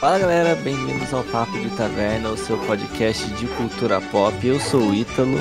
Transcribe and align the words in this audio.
Fala 0.00 0.16
galera, 0.16 0.54
bem-vindos 0.54 1.12
ao 1.12 1.24
Papo 1.24 1.58
de 1.58 1.70
Taverna, 1.70 2.28
o 2.28 2.36
seu 2.36 2.56
podcast 2.56 3.26
de 3.34 3.48
cultura 3.48 4.00
pop. 4.00 4.46
Eu 4.46 4.60
sou 4.60 4.80
o 4.80 4.94
Ítalo. 4.94 5.36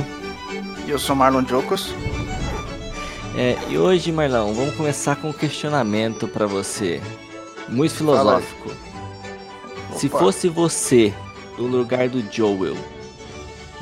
E 0.88 0.90
eu 0.90 0.98
sou 0.98 1.16
Marlon 1.16 1.46
Jocos. 1.46 1.94
É, 3.38 3.56
e 3.70 3.78
hoje, 3.78 4.12
Marlon, 4.12 4.54
vamos 4.54 4.74
começar 4.74 5.16
com 5.18 5.30
um 5.30 5.34
questionamento 5.34 6.28
para 6.28 6.48
você. 6.48 7.00
Muito 7.70 7.94
filosófico. 7.94 8.72
Se 9.96 10.10
fosse 10.10 10.50
você 10.50 11.14
no 11.56 11.68
lugar 11.68 12.10
do 12.10 12.24
Joel, 12.34 12.76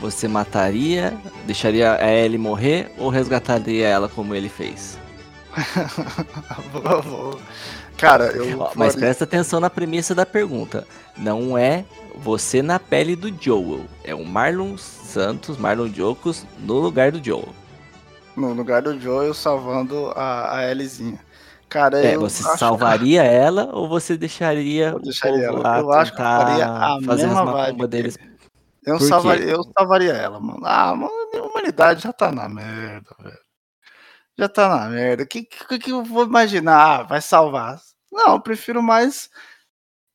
você 0.01 0.27
mataria, 0.27 1.17
deixaria 1.45 1.93
a 1.93 2.13
Ellie 2.13 2.37
morrer 2.37 2.91
ou 2.97 3.07
resgataria 3.07 3.87
ela 3.87 4.09
como 4.09 4.35
ele 4.35 4.49
fez? 4.49 4.99
Cara, 7.97 8.25
eu. 8.25 8.69
Mas 8.75 8.95
presta 8.95 9.23
atenção 9.23 9.59
na 9.59 9.69
premissa 9.69 10.13
da 10.13 10.25
pergunta. 10.25 10.85
Não 11.17 11.57
é 11.57 11.85
você 12.15 12.61
na 12.61 12.79
pele 12.79 13.15
do 13.15 13.33
Joel. 13.41 13.85
É 14.03 14.13
o 14.13 14.25
Marlon 14.25 14.77
Santos, 14.77 15.57
Marlon 15.57 15.87
Jocos, 15.87 16.45
no 16.59 16.75
lugar 16.75 17.11
do 17.11 17.23
Joel. 17.23 17.49
No 18.35 18.53
lugar 18.53 18.81
do 18.81 18.99
Joel 18.99 19.33
salvando 19.33 20.11
a, 20.15 20.57
a 20.57 20.69
Elliezinha. 20.69 21.19
Cara, 21.69 21.99
é, 21.99 22.17
você 22.17 22.43
salvaria 22.57 23.21
que... 23.21 23.27
ela 23.27 23.69
ou 23.73 23.87
você 23.87 24.17
deixaria, 24.17 24.89
eu 24.89 24.99
deixaria 24.99 25.45
ela. 25.45 25.59
Lá 25.59 25.79
eu 25.79 25.93
acho 25.93 26.11
que 26.11 26.17
faria 26.17 26.67
a 26.67 26.99
mesma 27.01 27.45
vibe 27.45 27.87
deles? 27.87 28.17
Eu 28.85 28.99
salvaria, 28.99 29.45
eu 29.45 29.63
salvaria 29.77 30.13
ela, 30.13 30.39
mano. 30.39 30.61
Ah, 30.63 30.95
mano, 30.95 31.11
a 31.33 31.41
humanidade 31.41 32.03
já 32.03 32.13
tá 32.13 32.31
na 32.31 32.47
merda, 32.47 33.09
velho 33.19 33.44
já 34.37 34.49
tá 34.49 34.69
na 34.69 34.89
merda. 34.89 35.23
O 35.23 35.27
que, 35.27 35.43
que, 35.43 35.79
que, 35.79 35.91
eu 35.91 36.03
vou 36.03 36.25
imaginar? 36.25 36.99
Ah, 36.99 37.03
vai 37.03 37.21
salvar. 37.21 37.79
Não, 38.11 38.33
eu 38.33 38.39
prefiro 38.41 38.81
mais 38.81 39.29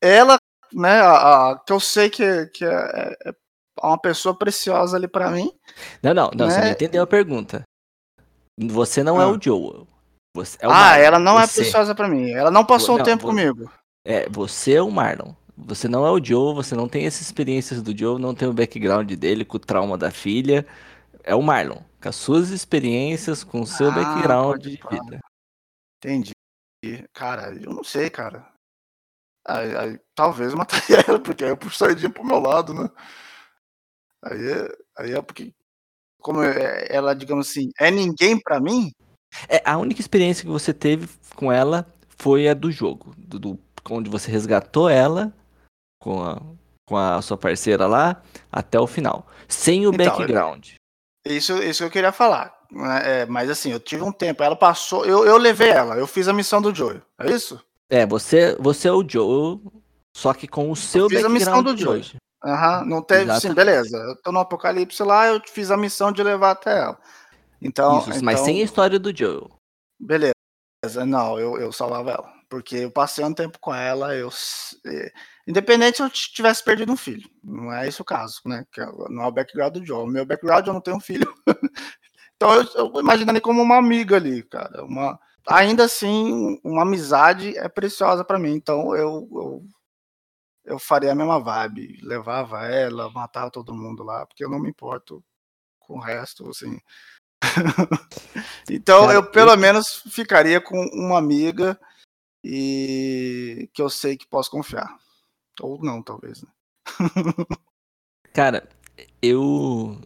ela, 0.00 0.38
né? 0.72 1.00
A, 1.00 1.50
a, 1.50 1.58
que 1.58 1.72
eu 1.72 1.80
sei 1.80 2.10
que, 2.10 2.46
que 2.46 2.64
é, 2.64 3.16
é 3.26 3.34
uma 3.82 3.98
pessoa 3.98 4.36
preciosa 4.36 4.96
ali 4.96 5.08
para 5.08 5.30
mim. 5.30 5.50
Não, 6.02 6.14
não, 6.14 6.30
não, 6.34 6.46
né? 6.46 6.54
você 6.54 6.60
não 6.60 6.68
entendeu 6.68 7.02
a 7.02 7.06
pergunta. 7.06 7.62
Você 8.58 9.02
não 9.02 9.20
é 9.20 9.24
ah. 9.24 9.28
é 9.28 9.30
o 9.30 9.40
Joel. 9.40 9.86
Você 10.36 10.58
é 10.60 10.68
o 10.68 10.70
ah, 10.70 10.74
Marlon. 10.74 11.02
ela 11.02 11.18
não 11.18 11.40
é 11.40 11.46
você. 11.46 11.60
é 11.60 11.62
preciosa 11.62 11.94
para 11.94 12.08
mim. 12.08 12.30
Ela 12.30 12.50
não 12.50 12.64
passou 12.64 12.96
não, 12.96 13.02
um 13.02 13.04
tempo 13.04 13.26
comigo. 13.26 13.70
É, 14.04 14.28
você 14.28 14.74
é 14.74 14.82
o 14.82 14.90
Marlon. 14.90 15.34
Você 15.56 15.88
não 15.88 16.06
é 16.06 16.10
o 16.10 16.22
Joe, 16.24 16.54
você 16.54 16.74
não 16.74 16.88
tem 16.88 17.04
essas 17.04 17.22
experiências 17.22 17.82
do 17.82 17.96
Joe, 17.96 18.18
não 18.18 18.34
tem 18.34 18.48
o 18.48 18.52
background 18.52 19.12
dele 19.12 19.44
com 19.44 19.56
o 19.56 19.60
trauma 19.60 19.98
da 19.98 20.10
filha. 20.10 20.66
É 21.22 21.34
o 21.34 21.42
Marlon 21.42 21.82
com 22.00 22.08
as 22.08 22.16
suas 22.16 22.50
experiências, 22.50 23.44
com 23.44 23.60
o 23.60 23.66
seu 23.66 23.88
ah, 23.88 23.94
background 23.94 24.62
de 24.62 24.80
vida. 24.90 25.20
Entendi. 25.98 26.32
Cara, 27.12 27.54
eu 27.54 27.72
não 27.72 27.84
sei, 27.84 28.08
cara. 28.08 28.50
Aí, 29.46 29.76
aí, 29.76 30.00
talvez 30.14 30.54
mataria 30.54 30.98
ela, 31.06 31.20
porque 31.20 31.44
aí 31.44 31.50
eu 31.50 31.56
puxaria 31.56 32.10
pro 32.10 32.24
meu 32.24 32.38
lado, 32.38 32.72
né? 32.74 32.88
Aí 34.22 34.48
é, 34.48 34.68
aí 34.98 35.12
é 35.12 35.22
porque, 35.22 35.52
como 36.20 36.42
é, 36.42 36.86
ela, 36.90 37.14
digamos 37.14 37.48
assim, 37.48 37.70
é 37.78 37.90
ninguém 37.90 38.38
para 38.38 38.60
mim. 38.60 38.92
É, 39.48 39.62
a 39.64 39.78
única 39.78 40.00
experiência 40.00 40.44
que 40.44 40.50
você 40.50 40.74
teve 40.74 41.08
com 41.34 41.52
ela 41.52 41.86
foi 42.18 42.48
a 42.48 42.54
do 42.54 42.70
jogo, 42.70 43.14
do, 43.16 43.38
do 43.38 43.58
onde 43.88 44.10
você 44.10 44.30
resgatou 44.30 44.88
ela 44.88 45.32
com 46.00 46.22
a, 46.22 46.40
com 46.86 46.96
a 46.96 47.20
sua 47.22 47.36
parceira 47.36 47.86
lá 47.86 48.22
até 48.52 48.78
o 48.78 48.86
final, 48.86 49.26
sem 49.48 49.86
o 49.86 49.92
então, 49.94 50.06
background. 50.06 50.72
Isso, 51.24 51.62
isso 51.62 51.82
que 51.82 51.86
eu 51.86 51.90
queria 51.90 52.12
falar. 52.12 52.54
Né? 52.70 53.22
É, 53.22 53.26
mas 53.26 53.50
assim, 53.50 53.72
eu 53.72 53.80
tive 53.80 54.02
um 54.02 54.12
tempo, 54.12 54.42
ela 54.42 54.56
passou, 54.56 55.04
eu, 55.04 55.24
eu 55.24 55.36
levei 55.36 55.70
ela, 55.70 55.96
eu 55.96 56.06
fiz 56.06 56.28
a 56.28 56.32
missão 56.32 56.62
do 56.62 56.74
Joe, 56.74 57.02
é 57.18 57.30
isso? 57.30 57.60
É, 57.88 58.06
você, 58.06 58.56
você 58.60 58.88
é 58.88 58.92
o 58.92 59.06
Joe, 59.06 59.60
só 60.16 60.32
que 60.32 60.46
com 60.46 60.70
o 60.70 60.76
seu 60.76 61.02
eu 61.02 61.10
fiz 61.10 61.24
a 61.24 61.28
missão 61.28 61.62
do 61.62 61.76
Joe. 61.76 62.02
Aham, 62.42 62.84
não 62.86 63.02
teve, 63.02 63.24
Exatamente. 63.24 63.48
sim, 63.48 63.54
beleza. 63.54 63.96
Eu 63.98 64.16
tô 64.22 64.32
no 64.32 64.38
apocalipse 64.38 65.02
lá, 65.02 65.26
eu 65.26 65.42
fiz 65.46 65.70
a 65.70 65.76
missão 65.76 66.10
de 66.10 66.22
levar 66.22 66.52
até 66.52 66.78
ela. 66.78 66.98
Então, 67.60 67.98
Isso, 67.98 68.10
então... 68.10 68.22
mas 68.22 68.40
sem 68.40 68.60
a 68.60 68.64
história 68.64 68.98
do 68.98 69.14
Joe. 69.14 69.48
Beleza, 70.00 70.32
não, 71.06 71.38
eu, 71.38 71.58
eu 71.58 71.70
salvava 71.72 72.12
ela. 72.12 72.39
Porque 72.50 72.78
eu 72.78 72.90
passei 72.90 73.24
um 73.24 73.32
tempo 73.32 73.60
com 73.60 73.72
ela, 73.72 74.12
eu. 74.16 74.28
Independente 75.46 75.98
se 75.98 76.02
eu 76.02 76.10
tivesse 76.10 76.64
perdido 76.64 76.92
um 76.92 76.96
filho. 76.96 77.30
Não 77.44 77.72
é 77.72 77.86
esse 77.86 78.02
o 78.02 78.04
caso, 78.04 78.40
né? 78.44 78.66
Que 78.72 78.80
não 79.08 79.22
é 79.22 79.26
o 79.28 79.32
background 79.32 79.74
do 79.74 79.86
Joe. 79.86 80.02
O 80.02 80.06
meu 80.06 80.26
background 80.26 80.66
eu 80.66 80.72
não 80.72 80.80
tenho 80.80 80.96
um 80.96 81.00
filho. 81.00 81.32
então 82.34 82.52
eu, 82.52 82.66
eu 82.74 83.00
imaginei 83.00 83.40
como 83.40 83.62
uma 83.62 83.76
amiga 83.76 84.16
ali, 84.16 84.42
cara. 84.42 84.84
Uma, 84.84 85.16
ainda 85.46 85.84
assim, 85.84 86.60
uma 86.64 86.82
amizade 86.82 87.56
é 87.56 87.68
preciosa 87.68 88.24
para 88.24 88.38
mim. 88.38 88.52
Então 88.54 88.96
eu, 88.96 89.28
eu, 89.32 89.64
eu 90.64 90.78
faria 90.80 91.12
a 91.12 91.14
mesma 91.14 91.38
vibe. 91.38 92.00
Levava 92.02 92.66
ela, 92.66 93.08
matava 93.12 93.48
todo 93.48 93.72
mundo 93.72 94.02
lá, 94.02 94.26
porque 94.26 94.44
eu 94.44 94.50
não 94.50 94.58
me 94.58 94.68
importo 94.68 95.22
com 95.78 95.98
o 95.98 96.00
resto, 96.00 96.50
assim. 96.50 96.80
então 98.68 99.10
eu 99.12 99.24
pelo 99.24 99.56
menos 99.56 100.02
ficaria 100.10 100.60
com 100.60 100.76
uma 100.92 101.16
amiga 101.16 101.78
e 102.42 103.68
que 103.72 103.82
eu 103.82 103.90
sei 103.90 104.16
que 104.16 104.26
posso 104.26 104.50
confiar. 104.50 104.98
Ou 105.60 105.82
não, 105.82 106.02
talvez. 106.02 106.42
Né? 106.42 106.48
Cara, 108.32 108.68
eu. 109.20 109.98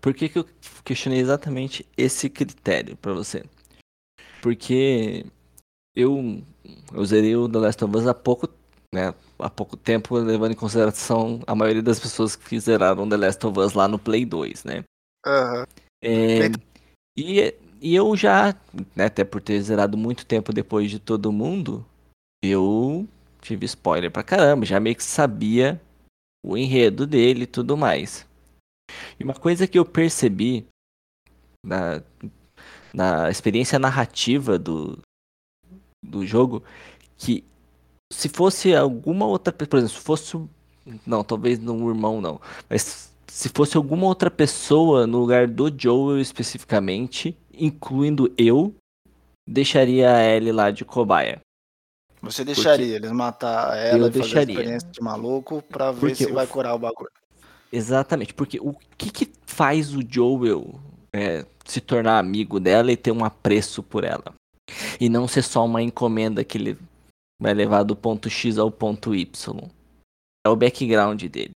Por 0.00 0.14
que, 0.14 0.28
que 0.28 0.38
eu 0.38 0.46
questionei 0.84 1.20
exatamente 1.20 1.86
esse 1.96 2.30
critério 2.30 2.96
para 2.96 3.12
você? 3.12 3.44
Porque 4.40 5.26
eu, 5.94 6.42
eu 6.92 7.04
zerei 7.04 7.36
o 7.36 7.48
The 7.48 7.58
Last 7.58 7.84
of 7.84 7.96
Us 7.96 8.06
há 8.06 8.14
pouco, 8.14 8.48
né, 8.94 9.14
há 9.38 9.50
pouco 9.50 9.76
tempo, 9.76 10.16
levando 10.16 10.52
em 10.52 10.56
consideração 10.56 11.42
a 11.46 11.54
maioria 11.54 11.82
das 11.82 12.00
pessoas 12.00 12.34
que 12.34 12.58
zeraram 12.58 13.08
The 13.08 13.16
Last 13.16 13.46
of 13.46 13.58
Us 13.58 13.74
lá 13.74 13.86
no 13.86 13.98
Play 13.98 14.24
2, 14.24 14.64
né? 14.64 14.84
Uhum. 15.26 15.64
É, 16.02 16.50
e 17.16 17.54
e 17.80 17.94
eu 17.94 18.16
já, 18.16 18.54
né, 18.94 19.06
até 19.06 19.24
por 19.24 19.40
ter 19.40 19.60
zerado 19.62 19.96
muito 19.96 20.26
tempo 20.26 20.52
depois 20.52 20.90
de 20.90 20.98
todo 20.98 21.32
mundo, 21.32 21.84
eu 22.44 23.08
tive 23.40 23.64
spoiler 23.66 24.10
pra 24.10 24.22
caramba, 24.22 24.66
já 24.66 24.78
meio 24.78 24.96
que 24.96 25.02
sabia 25.02 25.80
o 26.44 26.56
enredo 26.56 27.06
dele 27.06 27.44
e 27.44 27.46
tudo 27.46 27.76
mais. 27.76 28.26
E 29.18 29.24
uma 29.24 29.34
coisa 29.34 29.66
que 29.66 29.78
eu 29.78 29.84
percebi 29.84 30.66
na, 31.64 32.02
na 32.92 33.30
experiência 33.30 33.78
narrativa 33.78 34.58
do, 34.58 34.98
do 36.04 36.26
jogo, 36.26 36.62
que 37.16 37.44
se 38.12 38.28
fosse 38.28 38.74
alguma 38.74 39.26
outra 39.26 39.52
pessoa, 39.52 39.70
por 39.70 39.76
exemplo, 39.78 39.96
se 39.96 40.04
fosse. 40.04 40.48
Não, 41.06 41.22
talvez 41.22 41.58
não 41.58 41.76
um 41.76 41.88
irmão 41.88 42.20
não. 42.20 42.40
Mas 42.68 43.12
se 43.28 43.48
fosse 43.48 43.76
alguma 43.76 44.06
outra 44.06 44.30
pessoa 44.30 45.06
no 45.06 45.20
lugar 45.20 45.46
do 45.46 45.72
Joel 45.76 46.20
especificamente, 46.20 47.36
incluindo 47.60 48.32
eu, 48.36 48.74
deixaria 49.48 50.14
a 50.14 50.22
Ellie 50.22 50.52
lá 50.52 50.70
de 50.70 50.84
cobaia. 50.84 51.40
Você 52.22 52.44
deixaria 52.44 52.86
Porque 52.86 52.96
eles 52.96 53.12
matar 53.12 53.76
ela 53.76 54.08
e 54.08 54.10
deixaria. 54.10 54.46
fazer 54.46 54.50
a 54.50 54.52
experiência 54.52 54.88
de 54.90 55.00
maluco 55.00 55.62
pra 55.62 55.90
ver 55.90 56.00
Porque 56.00 56.24
se 56.24 56.32
vai 56.32 56.46
curar 56.46 56.74
o 56.74 56.78
bagulho. 56.78 57.10
Exatamente, 57.72 58.34
porque 58.34 58.58
o 58.60 58.74
que, 58.98 59.10
que 59.10 59.32
faz 59.46 59.94
o 59.94 60.00
Joel 60.06 60.78
é, 61.14 61.46
se 61.64 61.80
tornar 61.80 62.18
amigo 62.18 62.58
dela 62.58 62.90
e 62.90 62.96
ter 62.96 63.12
um 63.12 63.24
apreço 63.24 63.82
por 63.82 64.04
ela? 64.04 64.34
E 65.00 65.08
não 65.08 65.26
ser 65.26 65.42
só 65.42 65.64
uma 65.64 65.82
encomenda 65.82 66.44
que 66.44 66.58
ele 66.58 66.78
vai 67.40 67.54
levar 67.54 67.84
do 67.84 67.96
ponto 67.96 68.28
X 68.28 68.58
ao 68.58 68.70
ponto 68.70 69.14
Y. 69.14 69.70
É 70.46 70.48
o 70.50 70.56
background 70.56 71.22
dele. 71.24 71.52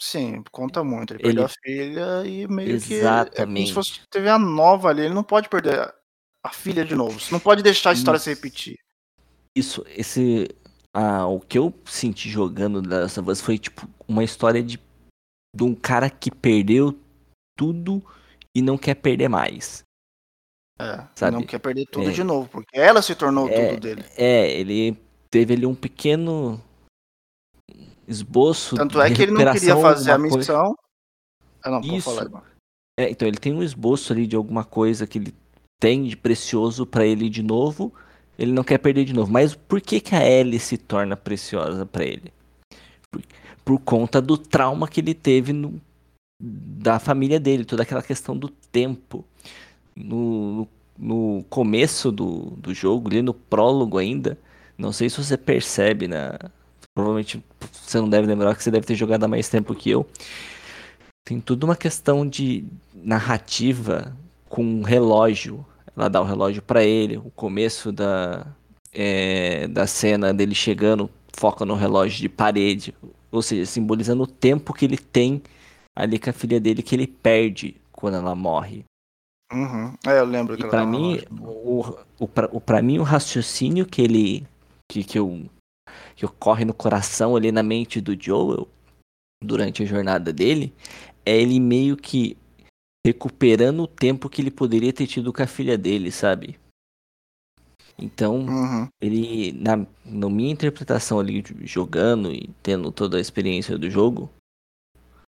Sim, 0.00 0.42
conta 0.50 0.82
muito. 0.82 1.12
Ele, 1.12 1.20
ele... 1.22 1.34
perdeu 1.34 1.44
a 1.44 1.48
filha 1.48 2.26
e 2.26 2.48
meio 2.48 2.76
Exatamente. 2.76 3.34
que. 3.34 3.42
É 3.42 3.44
como 3.44 3.66
se 3.66 3.72
fosse 3.72 4.00
teve 4.08 4.28
a 4.28 4.38
nova 4.38 4.88
ali. 4.88 5.02
Ele 5.02 5.14
não 5.14 5.22
pode 5.22 5.48
perder 5.48 5.94
a 6.42 6.50
filha 6.50 6.84
de 6.84 6.94
novo. 6.94 7.20
Você 7.20 7.30
não 7.30 7.40
pode 7.40 7.62
deixar 7.62 7.90
a 7.90 7.92
história 7.92 8.16
Isso. 8.16 8.24
se 8.24 8.30
repetir. 8.30 8.78
Isso, 9.54 9.84
esse. 9.88 10.48
Ah, 10.92 11.26
o 11.26 11.38
que 11.38 11.58
eu 11.58 11.72
senti 11.84 12.28
jogando 12.30 12.80
dessa 12.80 13.20
voz 13.20 13.40
foi 13.40 13.58
tipo 13.58 13.86
uma 14.08 14.24
história 14.24 14.62
de, 14.62 14.80
de 15.54 15.62
um 15.62 15.74
cara 15.74 16.08
que 16.08 16.30
perdeu 16.30 16.98
tudo 17.56 18.02
e 18.56 18.62
não 18.62 18.78
quer 18.78 18.94
perder 18.94 19.28
mais. 19.28 19.84
É, 20.80 21.06
sabe? 21.14 21.36
não 21.36 21.42
quer 21.42 21.58
perder 21.58 21.86
tudo 21.86 22.08
é, 22.08 22.12
de 22.12 22.24
novo, 22.24 22.48
porque 22.48 22.78
ela 22.78 23.02
se 23.02 23.14
tornou 23.14 23.48
é, 23.50 23.68
tudo 23.68 23.80
dele. 23.80 24.04
É, 24.16 24.50
ele 24.50 24.96
teve 25.30 25.52
ali 25.52 25.66
um 25.66 25.74
pequeno 25.74 26.60
esboço. 28.10 28.76
Tanto 28.76 29.00
é 29.00 29.10
que 29.10 29.22
ele 29.22 29.32
não 29.32 29.52
queria 29.52 29.76
fazer 29.76 30.10
a 30.10 30.18
missão. 30.18 30.74
Ah, 31.62 31.70
não, 31.70 31.80
Isso. 31.80 32.14
Falar, 32.14 32.42
é, 32.98 33.10
então 33.10 33.26
ele 33.26 33.36
tem 33.36 33.54
um 33.54 33.62
esboço 33.62 34.12
ali 34.12 34.26
de 34.26 34.36
alguma 34.36 34.64
coisa 34.64 35.06
que 35.06 35.18
ele 35.18 35.34
tem 35.80 36.04
de 36.04 36.16
precioso 36.16 36.84
para 36.84 37.06
ele 37.06 37.28
de 37.28 37.42
novo. 37.42 37.92
Ele 38.38 38.52
não 38.52 38.64
quer 38.64 38.78
perder 38.78 39.04
de 39.04 39.12
novo. 39.12 39.30
Mas 39.30 39.54
por 39.54 39.80
que, 39.80 40.00
que 40.00 40.14
a 40.14 40.26
Ellie 40.26 40.58
se 40.58 40.76
torna 40.76 41.16
preciosa 41.16 41.86
para 41.86 42.04
ele? 42.04 42.32
Por, 43.10 43.22
por, 43.64 43.78
conta 43.80 44.20
do 44.20 44.36
trauma 44.36 44.88
que 44.88 45.00
ele 45.00 45.14
teve 45.14 45.52
no, 45.52 45.80
da 46.40 46.98
família 46.98 47.38
dele, 47.38 47.64
toda 47.64 47.82
aquela 47.82 48.02
questão 48.02 48.36
do 48.36 48.48
tempo. 48.48 49.24
No, 49.94 50.66
no, 50.98 51.44
começo 51.50 52.10
do, 52.10 52.50
do 52.56 52.72
jogo, 52.72 53.08
ali 53.08 53.20
no 53.20 53.34
prólogo 53.34 53.98
ainda, 53.98 54.38
não 54.78 54.92
sei 54.92 55.10
se 55.10 55.22
você 55.22 55.36
percebe 55.36 56.08
na, 56.08 56.38
provavelmente 56.94 57.42
você 57.72 57.98
não 58.00 58.08
deve 58.08 58.26
lembrar 58.26 58.54
que 58.54 58.62
você 58.62 58.70
deve 58.70 58.86
ter 58.86 58.94
jogado 58.94 59.24
há 59.24 59.28
mais 59.28 59.48
tempo 59.48 59.74
que 59.74 59.90
eu. 59.90 60.06
Tem 61.26 61.40
tudo 61.40 61.64
uma 61.64 61.76
questão 61.76 62.26
de 62.26 62.64
narrativa 62.94 64.16
com 64.48 64.64
um 64.64 64.82
relógio. 64.82 65.64
Ela 65.96 66.08
dá 66.08 66.20
o 66.20 66.24
relógio 66.24 66.62
para 66.62 66.82
ele, 66.82 67.16
o 67.18 67.30
começo 67.30 67.92
da, 67.92 68.46
é, 68.92 69.68
da 69.68 69.86
cena 69.86 70.32
dele 70.32 70.54
chegando 70.54 71.10
foca 71.36 71.64
no 71.64 71.74
relógio 71.74 72.20
de 72.20 72.28
parede, 72.28 72.94
ou 73.30 73.42
seja, 73.42 73.64
simbolizando 73.64 74.22
o 74.22 74.26
tempo 74.26 74.74
que 74.74 74.84
ele 74.84 74.98
tem 74.98 75.42
ali 75.96 76.18
com 76.18 76.30
a 76.30 76.32
filha 76.32 76.60
dele 76.60 76.82
que 76.82 76.94
ele 76.94 77.06
perde 77.06 77.76
quando 77.92 78.16
ela 78.16 78.34
morre. 78.34 78.84
Uhum. 79.52 79.94
É, 80.06 80.18
eu 80.18 80.24
lembro 80.24 80.56
que 80.56 80.64
e 80.64 80.68
para 80.68 80.86
mim, 80.86 81.20
o, 81.40 81.80
o, 82.18 82.28
o, 82.52 82.60
pra 82.60 82.80
mim, 82.80 82.98
o 82.98 83.02
raciocínio 83.02 83.84
que 83.84 84.00
ele. 84.00 84.46
que, 84.90 85.02
que, 85.02 85.18
eu, 85.18 85.44
que 86.20 86.26
ocorre 86.26 86.66
no 86.66 86.74
coração 86.74 87.34
ali 87.34 87.50
na 87.50 87.62
mente 87.62 87.98
do 87.98 88.14
Joel 88.14 88.68
durante 89.42 89.82
a 89.82 89.86
jornada 89.86 90.30
dele 90.30 90.70
é 91.24 91.34
ele 91.34 91.58
meio 91.58 91.96
que 91.96 92.36
recuperando 93.06 93.84
o 93.84 93.86
tempo 93.86 94.28
que 94.28 94.42
ele 94.42 94.50
poderia 94.50 94.92
ter 94.92 95.06
tido 95.06 95.32
com 95.32 95.42
a 95.42 95.46
filha 95.46 95.78
dele, 95.78 96.12
sabe? 96.12 96.60
Então, 97.98 98.40
uhum. 98.40 98.86
ele, 99.00 99.52
na, 99.52 99.86
na 100.04 100.28
minha 100.28 100.52
interpretação 100.52 101.18
ali, 101.18 101.42
jogando 101.62 102.30
e 102.30 102.50
tendo 102.62 102.92
toda 102.92 103.16
a 103.16 103.20
experiência 103.20 103.78
do 103.78 103.88
jogo, 103.88 104.28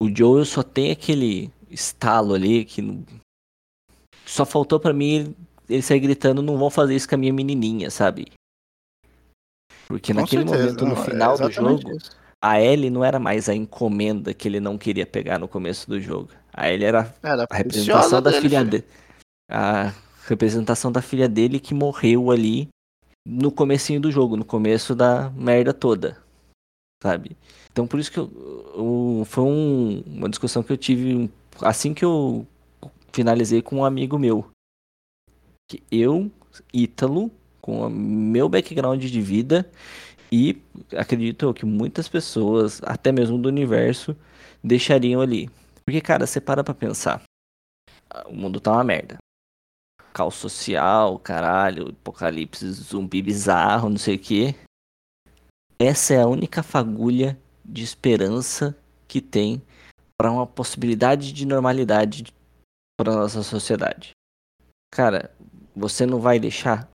o 0.02 0.08
Joel 0.08 0.46
só 0.46 0.62
tem 0.62 0.90
aquele 0.90 1.52
estalo 1.70 2.32
ali 2.32 2.64
que 2.64 2.80
só 4.24 4.46
faltou 4.46 4.80
para 4.80 4.94
mim 4.94 5.34
ele 5.68 5.82
sair 5.82 6.00
gritando: 6.00 6.40
não 6.40 6.56
vão 6.56 6.70
fazer 6.70 6.96
isso 6.96 7.06
com 7.06 7.14
a 7.14 7.18
minha 7.18 7.32
menininha, 7.32 7.90
sabe? 7.90 8.37
Porque 9.88 10.12
com 10.12 10.20
naquele 10.20 10.46
certeza, 10.46 10.64
momento, 10.64 10.84
no 10.84 10.94
não, 10.94 11.04
final 11.04 11.34
é 11.34 11.38
do 11.38 11.50
jogo, 11.50 11.96
isso. 11.96 12.10
a 12.42 12.60
Ellie 12.60 12.90
não 12.90 13.02
era 13.02 13.18
mais 13.18 13.48
a 13.48 13.54
encomenda 13.54 14.34
que 14.34 14.46
ele 14.46 14.60
não 14.60 14.76
queria 14.76 15.06
pegar 15.06 15.38
no 15.38 15.48
começo 15.48 15.88
do 15.88 15.98
jogo. 15.98 16.28
A 16.52 16.70
Ellie 16.70 16.84
era, 16.84 17.14
era 17.22 17.46
a 17.48 17.56
representação 17.56 18.20
da 18.20 18.30
dele, 18.30 18.42
filha 18.42 18.64
dele. 18.64 18.84
A 19.50 19.94
representação 20.26 20.92
da 20.92 21.00
filha 21.00 21.26
dele 21.26 21.58
que 21.58 21.72
morreu 21.72 22.30
ali 22.30 22.68
no 23.26 23.50
comecinho 23.50 23.98
do 23.98 24.12
jogo, 24.12 24.36
no 24.36 24.44
começo 24.44 24.94
da 24.94 25.30
merda 25.30 25.72
toda, 25.72 26.18
sabe? 27.02 27.34
Então 27.72 27.86
por 27.86 27.98
isso 27.98 28.12
que 28.12 28.18
eu, 28.18 28.30
eu, 28.76 29.24
foi 29.24 29.44
um, 29.44 30.02
uma 30.06 30.28
discussão 30.28 30.62
que 30.62 30.70
eu 30.70 30.76
tive 30.76 31.30
assim 31.62 31.94
que 31.94 32.04
eu 32.04 32.46
finalizei 33.10 33.62
com 33.62 33.76
um 33.76 33.84
amigo 33.86 34.18
meu. 34.18 34.46
Que 35.70 35.82
eu, 35.90 36.30
Ítalo, 36.74 37.30
com 37.60 37.86
o 37.86 37.90
meu 37.90 38.48
background 38.48 39.04
de 39.04 39.20
vida 39.20 39.70
e 40.30 40.60
acredito 40.96 41.52
que 41.54 41.64
muitas 41.64 42.08
pessoas, 42.08 42.80
até 42.84 43.10
mesmo 43.10 43.38
do 43.38 43.48
universo, 43.48 44.16
deixariam 44.62 45.20
ali. 45.20 45.50
Porque, 45.84 46.00
cara, 46.00 46.26
você 46.26 46.40
para 46.40 46.62
pra 46.62 46.74
pensar. 46.74 47.22
O 48.26 48.34
mundo 48.34 48.60
tá 48.60 48.72
uma 48.72 48.84
merda. 48.84 49.18
Caos 50.12 50.34
social, 50.34 51.18
caralho, 51.18 51.88
apocalipse 51.90 52.70
zumbi 52.72 53.22
bizarro, 53.22 53.88
não 53.88 53.98
sei 53.98 54.16
o 54.16 54.18
que. 54.18 54.54
Essa 55.78 56.14
é 56.14 56.20
a 56.20 56.26
única 56.26 56.62
fagulha 56.62 57.38
de 57.64 57.84
esperança 57.84 58.76
que 59.06 59.20
tem 59.20 59.62
para 60.16 60.30
uma 60.30 60.46
possibilidade 60.46 61.32
de 61.32 61.46
normalidade 61.46 62.24
para 62.98 63.14
nossa 63.14 63.42
sociedade. 63.42 64.10
Cara, 64.92 65.30
você 65.76 66.04
não 66.04 66.18
vai 66.18 66.40
deixar? 66.40 66.88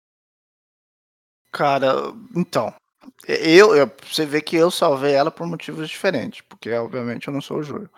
Cara, 1.52 1.92
então, 2.34 2.74
eu, 3.28 3.74
eu, 3.76 3.90
você 4.02 4.24
vê 4.24 4.40
que 4.40 4.56
eu 4.56 4.70
salvei 4.70 5.12
ela 5.14 5.30
por 5.30 5.46
motivos 5.46 5.88
diferentes, 5.88 6.40
porque 6.48 6.72
obviamente 6.72 7.28
eu 7.28 7.34
não 7.34 7.40
sou 7.42 7.58
o 7.58 7.62
Júlio. 7.62 7.90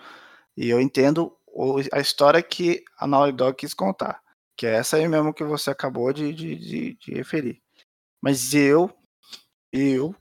E 0.57 0.69
eu 0.71 0.81
entendo 0.81 1.37
o, 1.49 1.79
a 1.93 2.01
história 2.01 2.43
que 2.43 2.85
a 2.99 3.07
Naughty 3.07 3.33
Dog 3.33 3.57
quis 3.57 3.75
contar, 3.75 4.21
que 4.57 4.67
é 4.67 4.77
essa 4.77 4.97
aí 4.99 5.09
mesmo 5.09 5.35
que 5.35 5.45
você 5.45 5.71
acabou 5.71 6.13
de, 6.13 6.33
de, 6.35 6.57
de, 6.57 6.95
de 6.97 7.15
referir. 7.15 7.63
Mas 8.23 8.55
eu, 8.55 8.91
eu 9.73 10.15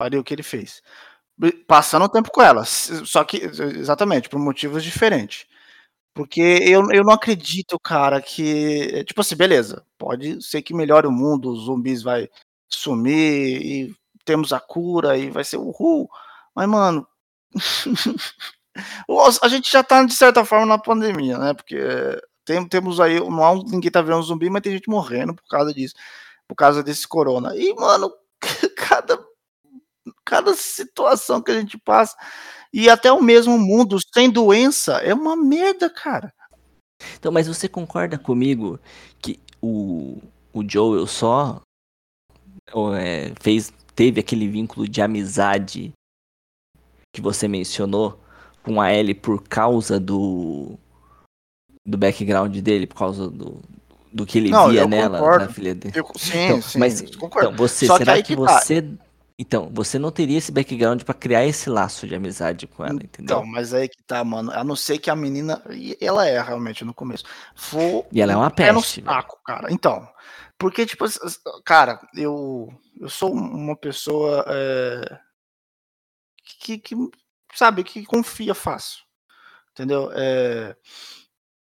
faria 0.00 0.20
o 0.20 0.24
que 0.24 0.34
ele 0.34 0.42
fez. 0.44 0.82
Passando 1.66 2.04
o 2.04 2.08
tempo 2.08 2.30
com 2.30 2.42
ela, 2.42 2.64
só 2.64 3.24
que, 3.24 3.38
exatamente, 3.38 4.28
por 4.28 4.38
motivos 4.38 4.84
diferentes. 4.84 5.46
Porque 6.14 6.40
eu, 6.40 6.82
eu 6.92 7.04
não 7.04 7.12
acredito, 7.14 7.78
cara, 7.80 8.20
que. 8.22 9.04
Tipo 9.04 9.20
assim, 9.22 9.36
beleza. 9.36 9.84
Pode 9.98 10.42
ser 10.42 10.62
que 10.62 10.74
melhore 10.74 11.06
o 11.06 11.12
mundo, 11.12 11.50
os 11.52 11.64
zumbis 11.66 12.02
vai 12.02 12.28
sumir 12.76 13.62
e 13.62 13.96
temos 14.24 14.52
a 14.52 14.60
cura 14.60 15.16
e 15.16 15.30
vai 15.30 15.44
ser 15.44 15.56
uhul. 15.56 16.08
Mas, 16.54 16.68
mano. 16.68 17.06
a 19.42 19.48
gente 19.48 19.70
já 19.70 19.82
tá, 19.82 20.04
de 20.04 20.14
certa 20.14 20.44
forma, 20.44 20.66
na 20.66 20.78
pandemia, 20.78 21.38
né? 21.38 21.54
Porque 21.54 21.78
tem, 22.44 22.66
temos 22.68 23.00
aí. 23.00 23.20
Não 23.20 23.44
há, 23.44 23.54
ninguém 23.54 23.90
tá 23.90 24.02
vendo 24.02 24.22
zumbi, 24.22 24.50
mas 24.50 24.62
tem 24.62 24.72
gente 24.72 24.88
morrendo 24.88 25.34
por 25.34 25.46
causa 25.48 25.72
disso. 25.72 25.94
Por 26.48 26.54
causa 26.54 26.82
desse 26.82 27.06
corona. 27.06 27.56
E, 27.56 27.74
mano, 27.74 28.12
cada, 28.76 29.18
cada 30.24 30.54
situação 30.54 31.42
que 31.42 31.50
a 31.50 31.60
gente 31.60 31.78
passa 31.78 32.16
e 32.72 32.88
até 32.88 33.12
o 33.12 33.22
mesmo 33.22 33.58
mundo 33.58 33.98
sem 34.14 34.30
doença 34.30 34.94
é 34.98 35.12
uma 35.12 35.36
merda, 35.36 35.90
cara. 35.90 36.32
Então, 37.18 37.30
mas 37.30 37.46
você 37.46 37.68
concorda 37.68 38.16
comigo 38.16 38.80
que 39.20 39.38
o, 39.60 40.22
o 40.52 40.62
Joel 40.66 41.06
só 41.06 41.60
é, 42.96 43.32
fez, 43.40 43.72
teve 43.94 44.20
aquele 44.20 44.48
vínculo 44.48 44.88
de 44.88 45.00
amizade 45.00 45.92
que 47.14 47.20
você 47.20 47.46
mencionou 47.46 48.18
com 48.62 48.80
a 48.80 48.92
Ellie 48.92 49.14
por 49.14 49.42
causa 49.42 49.98
do 49.98 50.78
do 51.84 51.98
background 51.98 52.56
dele, 52.58 52.86
por 52.86 52.96
causa 52.96 53.28
do, 53.28 53.60
do 54.12 54.24
que 54.24 54.38
ele 54.38 54.50
Não, 54.50 54.70
via 54.70 54.86
nela, 54.86 55.18
concordo. 55.18 55.46
na 55.46 55.52
filha 55.52 55.74
dele. 55.74 55.94
Eu, 55.96 56.06
sim, 56.16 56.38
então, 56.38 56.62
sim, 56.62 56.78
mas, 56.78 57.00
concordo. 57.16 57.48
Então, 57.48 57.56
você, 57.56 57.86
Só 57.86 57.96
será 57.96 58.14
que, 58.16 58.22
que, 58.22 58.36
tá. 58.36 58.60
você 58.60 58.96
então, 59.38 59.68
você 59.72 59.98
não 59.98 60.12
teria 60.12 60.38
esse 60.38 60.52
background 60.52 61.02
para 61.02 61.14
criar 61.14 61.44
esse 61.44 61.68
laço 61.68 62.06
de 62.06 62.14
amizade 62.14 62.66
com 62.68 62.84
ela, 62.84 63.02
entendeu? 63.02 63.38
Então, 63.38 63.44
mas 63.44 63.74
aí 63.74 63.88
que 63.88 64.00
tá, 64.04 64.22
mano. 64.22 64.52
A 64.52 64.62
não 64.62 64.76
ser 64.76 64.98
que 64.98 65.10
a 65.10 65.16
menina. 65.16 65.60
Ela 66.00 66.28
é 66.28 66.40
realmente 66.40 66.84
no 66.84 66.94
começo. 66.94 67.24
For, 67.56 68.06
e 68.12 68.20
ela 68.20 68.34
é 68.34 68.36
uma 68.36 68.50
peste. 68.50 69.00
É 69.00 69.02
no 69.02 69.10
saco, 69.10 69.38
cara. 69.44 69.72
Então. 69.72 70.06
Porque, 70.62 70.86
tipo, 70.86 71.04
cara, 71.64 72.00
eu, 72.14 72.68
eu 73.00 73.08
sou 73.08 73.32
uma 73.32 73.74
pessoa 73.74 74.44
é, 74.46 75.18
que, 76.60 76.78
que, 76.78 76.94
sabe, 77.52 77.82
que 77.82 78.04
confia 78.04 78.54
fácil. 78.54 79.02
Entendeu? 79.72 80.12
É, 80.14 80.76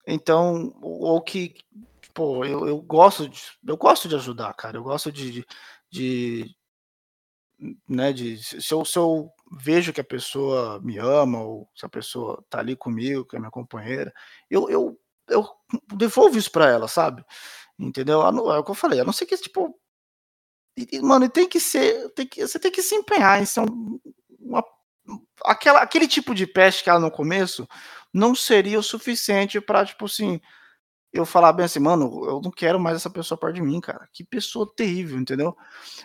então, 0.08 0.74
ou 0.82 1.22
que, 1.22 1.54
pô, 2.12 2.44
eu, 2.44 2.68
eu 2.68 2.82
gosto 2.82 3.30
de. 3.30 3.40
Eu 3.68 3.78
gosto 3.78 4.08
de 4.10 4.16
ajudar, 4.16 4.52
cara. 4.56 4.78
Eu 4.78 4.84
gosto 4.84 5.12
de, 5.12 5.46
de 5.92 6.56
né, 7.88 8.12
de 8.12 8.44
se 8.44 8.74
eu, 8.74 8.84
se 8.84 8.98
eu 8.98 9.32
vejo 9.52 9.94
que 9.94 10.02
a 10.02 10.04
pessoa 10.04 10.82
me 10.82 10.98
ama 10.98 11.40
ou 11.44 11.70
se 11.76 11.86
a 11.86 11.90
pessoa 11.90 12.44
tá 12.50 12.58
ali 12.58 12.76
comigo, 12.76 13.26
que 13.26 13.36
é 13.36 13.40
minha 13.40 13.52
companheira, 13.52 14.12
eu, 14.50 14.68
eu, 14.72 15.00
eu 15.30 15.48
devolvo 15.96 16.36
isso 16.36 16.52
para 16.52 16.68
ela, 16.68 16.88
sabe? 16.88 17.24
Entendeu? 17.80 18.22
É 18.22 18.60
o 18.60 18.64
que 18.64 18.72
eu 18.72 18.76
falei, 18.76 19.00
a 19.00 19.04
não 19.06 19.14
ser 19.14 19.26
que, 19.26 19.38
tipo, 19.38 19.78
mano, 21.02 21.30
tem 21.30 21.48
que 21.48 21.60
ser, 21.60 22.10
tem 22.14 22.26
que, 22.28 22.48
você 22.48 22.60
tem 22.60 22.72
que 22.72 22.82
se 22.82 22.96
empenhar 22.96 23.42
em 23.42 23.46
ser 23.46 23.62
um, 23.62 24.00
uma, 24.40 24.64
aquela, 25.46 25.82
aquele 25.82 26.08
tipo 26.08 26.34
de 26.34 26.48
peste 26.48 26.84
que 26.84 26.90
ela 26.90 27.00
no 27.00 27.12
começo 27.12 27.68
não 28.14 28.34
seria 28.36 28.80
o 28.80 28.84
suficiente 28.84 29.62
para 29.62 29.86
tipo 29.86 30.06
assim, 30.06 30.42
eu 31.14 31.26
falar 31.26 31.54
bem 31.54 31.66
assim, 31.66 31.80
mano, 31.80 32.26
eu 32.26 32.42
não 32.42 32.52
quero 32.52 32.80
mais 32.80 32.98
essa 32.98 33.10
pessoa 33.10 33.38
perto 33.38 33.56
de 33.56 33.62
mim, 33.62 33.80
cara. 33.80 34.08
Que 34.12 34.24
pessoa 34.24 34.72
terrível, 34.76 35.18
entendeu? 35.20 35.56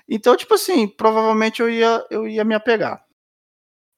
Então, 0.09 0.37
tipo 0.37 0.55
assim, 0.55 0.89
provavelmente 0.89 1.61
eu 1.61 1.71
ia, 1.71 2.07
eu 2.11 2.27
ia 2.27 2.45
me 2.45 2.55
apegar. 2.55 3.05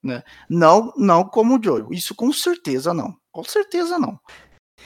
Né? 0.03 0.23
Não, 0.49 0.93
não 0.97 1.25
como 1.25 1.59
o 1.59 1.63
Joe. 1.63 1.87
Isso 1.91 2.15
com 2.15 2.33
certeza 2.33 2.93
não. 2.93 3.17
Com 3.33 3.45
certeza 3.45 3.99
não. 3.99 4.19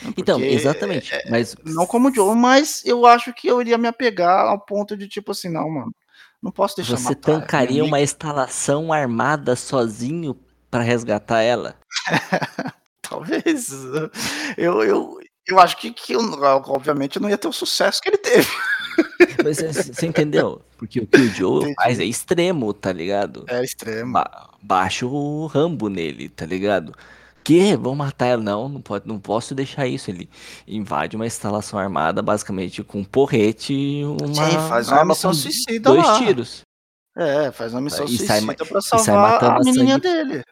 Porque, 0.01 0.21
então, 0.21 0.41
exatamente. 0.41 1.13
É, 1.13 1.29
mas 1.31 1.57
não 1.65 1.87
como 1.87 2.09
o 2.09 2.15
Joe, 2.15 2.37
mas 2.37 2.83
eu 2.85 3.05
acho 3.07 3.33
que 3.33 3.49
eu 3.49 3.61
iria 3.61 3.79
me 3.79 3.89
apegar 3.89 4.47
ao 4.47 4.59
ponto 4.59 4.97
de 4.97 5.09
tipo 5.09 5.33
assim, 5.33 5.49
não, 5.49 5.69
mano. 5.69 5.95
Não 6.41 6.53
posso 6.53 6.77
deixar 6.77 6.97
Você 6.97 7.09
matar, 7.09 7.41
tancaria 7.41 7.85
uma 7.85 8.01
instalação 8.01 8.93
armada 8.93 9.57
sozinho 9.57 10.39
para 10.71 10.83
resgatar 10.83 11.43
ela? 11.43 11.77
Talvez. 13.03 13.73
Eu, 14.57 14.83
eu, 14.83 15.19
eu 15.49 15.59
acho 15.59 15.77
que, 15.79 15.91
que 15.93 16.15
obviamente 16.17 17.19
não 17.19 17.29
ia 17.29 17.39
ter 17.39 17.49
o 17.49 17.53
sucesso 17.53 18.01
que 18.01 18.09
ele 18.09 18.19
teve. 18.19 18.49
Mas 19.43 19.59
você 19.59 20.07
entendeu? 20.07 20.63
Porque 20.77 21.01
o 21.01 21.07
que 21.07 21.21
o 21.21 21.29
Joe 21.29 21.59
Entendi. 21.59 21.75
faz 21.75 21.99
é 21.99 22.05
extremo, 22.05 22.73
tá 22.73 22.93
ligado? 22.93 23.45
É 23.49 23.63
extremo. 23.63 24.13
Ba 24.13 24.49
baixa 24.61 25.07
o 25.07 25.47
Rambo 25.47 25.89
nele, 25.89 26.29
tá 26.29 26.45
ligado? 26.45 26.93
Que? 27.49 27.75
Vão 27.77 27.95
matar 27.95 28.27
ela? 28.27 28.43
Não, 28.43 28.69
não, 28.69 28.81
pode, 28.83 29.09
não 29.09 29.19
posso 29.19 29.55
deixar 29.55 29.87
isso. 29.87 30.11
Ele 30.11 30.29
invade 30.67 31.17
uma 31.17 31.27
instalação 31.27 31.79
armada, 31.79 32.21
basicamente 32.21 32.83
com 32.85 32.99
um 33.01 33.05
porrete 33.05 33.73
e 33.73 34.05
uma. 34.05 34.35
Sim, 34.35 34.69
faz 34.69 34.89
uma 34.89 34.99
arma 34.99 35.15
suicida 35.15 35.91
dois 35.91 36.07
lá. 36.07 36.19
tiros. 36.19 36.61
É, 37.17 37.51
faz 37.51 37.73
uma 37.73 37.81
missão 37.81 38.05
E 38.05 38.19
sai 38.19 38.41
suicida 38.41 38.67
pra 38.67 38.81
sai 38.83 38.99
salvar 39.01 39.33
matando 39.33 39.53
a 39.53 39.57
a 39.57 39.65
menininha 39.65 39.95
sangue- 39.95 40.03
dele. 40.03 40.43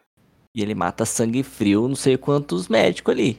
E 0.54 0.62
ele 0.62 0.74
mata 0.74 1.04
sangue 1.04 1.42
frio, 1.42 1.86
não 1.86 1.94
sei 1.94 2.16
quantos 2.16 2.66
médicos 2.66 3.12
ali. 3.12 3.38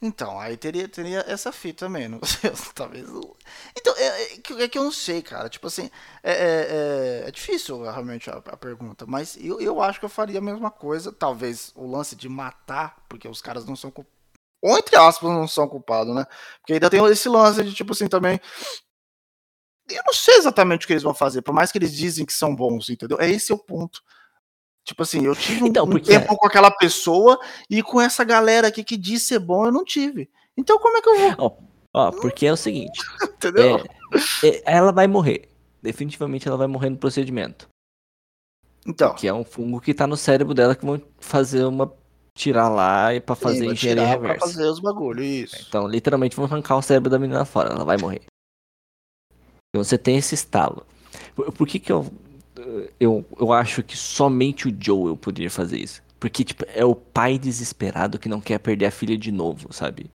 Então, 0.00 0.38
aí 0.38 0.56
teria, 0.56 0.88
teria 0.88 1.24
essa 1.26 1.50
fita 1.52 1.86
também, 1.86 2.08
não 2.08 2.20
talvez... 2.74 3.06
Então, 3.76 3.94
é, 3.96 4.34
é 4.34 4.36
que- 4.38 4.62
é 4.62 4.68
que 4.68 4.78
eu 4.78 4.84
não 4.84 4.92
sei, 4.92 5.22
cara, 5.22 5.48
tipo 5.48 5.66
assim, 5.66 5.90
é, 6.22 6.32
é, 6.32 7.24
é- 7.24 7.28
é 7.28 7.30
difícil 7.30 7.82
realmente 7.82 8.28
a, 8.30 8.34
a 8.36 8.56
pergunta, 8.56 9.06
mas 9.06 9.36
eu, 9.40 9.60
eu 9.60 9.80
acho 9.82 9.98
que 9.98 10.04
eu 10.04 10.08
faria 10.10 10.38
a 10.38 10.42
mesma 10.42 10.70
coisa, 10.70 11.12
talvez 11.12 11.72
o 11.74 11.86
lance 11.90 12.14
de 12.16 12.28
matar, 12.28 12.96
porque 13.08 13.26
os 13.28 13.40
caras 13.40 13.64
não 13.66 13.76
são 13.76 13.90
culpados, 13.90 14.14
ou 14.62 14.78
entre 14.78 14.96
aspas 14.96 15.30
não 15.30 15.48
são 15.48 15.68
culpados, 15.68 16.14
né, 16.14 16.26
porque 16.60 16.74
ainda 16.74 16.90
tem 16.90 17.04
esse 17.06 17.28
lance 17.28 17.64
de, 17.64 17.74
tipo 17.74 17.92
assim, 17.92 18.08
também... 18.08 18.40
Eu 19.88 20.02
não 20.04 20.12
sei 20.12 20.34
exatamente 20.36 20.84
o 20.84 20.86
que 20.86 20.92
eles 20.92 21.02
vão 21.02 21.14
fazer, 21.14 21.42
por 21.42 21.54
mais 21.54 21.70
que 21.70 21.78
eles 21.78 21.92
dizem 21.94 22.26
que 22.26 22.32
são 22.32 22.54
bons, 22.54 22.88
entendeu? 22.90 23.18
É 23.20 23.30
esse 23.30 23.52
o 23.52 23.58
ponto. 23.58 24.02
Tipo 24.86 25.02
assim, 25.02 25.24
eu 25.24 25.34
tive 25.34 25.64
um, 25.64 25.66
Então, 25.66 25.84
um 25.84 25.90
porque- 25.90 26.06
tempo 26.10 26.36
com 26.36 26.46
aquela 26.46 26.70
pessoa 26.70 27.38
e 27.68 27.82
com 27.82 28.00
essa 28.00 28.22
galera 28.22 28.68
aqui 28.68 28.84
que 28.84 28.96
diz 28.96 29.22
ser 29.24 29.40
bom, 29.40 29.66
eu 29.66 29.72
não 29.72 29.84
tive. 29.84 30.30
Então 30.56 30.78
como 30.78 30.96
é 30.96 31.02
que 31.02 31.08
eu 31.08 31.36
vou, 31.36 31.58
Ó, 31.92 32.10
porque 32.12 32.46
é 32.46 32.52
o 32.52 32.56
seguinte, 32.56 33.00
entendeu? 33.36 33.78
é, 34.44 34.48
é, 34.48 34.62
ela 34.64 34.92
vai 34.92 35.06
morrer. 35.06 35.48
Definitivamente 35.82 36.46
ela 36.46 36.56
vai 36.56 36.66
morrer 36.66 36.90
no 36.90 36.96
procedimento. 36.98 37.68
então, 38.86 39.14
Que 39.14 39.26
é 39.26 39.34
um 39.34 39.44
fungo 39.44 39.80
que 39.80 39.92
tá 39.94 40.06
no 40.06 40.16
cérebro 40.16 40.54
dela 40.54 40.74
que 40.76 40.84
vão 40.86 41.00
fazer 41.18 41.64
uma. 41.64 41.92
tirar 42.34 42.68
lá 42.68 43.14
e 43.14 43.20
pra 43.20 43.34
fazer 43.34 43.60
sim, 43.64 43.70
engenharia 43.72 44.04
tirar 44.04 44.18
pra 44.18 44.28
reversa. 44.28 44.46
fazer 44.46 44.68
os 44.68 44.78
bagulhos, 44.78 45.24
isso. 45.26 45.64
Então, 45.68 45.88
literalmente, 45.88 46.36
vão 46.36 46.44
arrancar 46.44 46.76
o 46.76 46.82
cérebro 46.82 47.10
da 47.10 47.18
menina 47.18 47.44
fora, 47.44 47.70
ela 47.72 47.84
vai 47.84 47.96
morrer. 47.96 48.22
Então 49.70 49.82
você 49.82 49.96
tem 49.98 50.16
esse 50.18 50.34
estalo. 50.34 50.86
Por, 51.34 51.50
por 51.52 51.66
que 51.66 51.78
que 51.78 51.90
eu, 51.90 52.06
eu. 53.00 53.24
Eu 53.38 53.52
acho 53.52 53.82
que 53.82 53.96
somente 53.96 54.68
o 54.68 54.76
Joel 54.78 55.16
poderia 55.16 55.50
fazer 55.50 55.78
isso? 55.78 56.02
Porque, 56.18 56.42
tipo, 56.44 56.64
é 56.68 56.84
o 56.84 56.94
pai 56.94 57.38
desesperado 57.38 58.18
que 58.18 58.28
não 58.28 58.40
quer 58.40 58.58
perder 58.58 58.86
a 58.86 58.90
filha 58.90 59.16
de 59.18 59.30
novo, 59.30 59.72
sabe? 59.72 60.10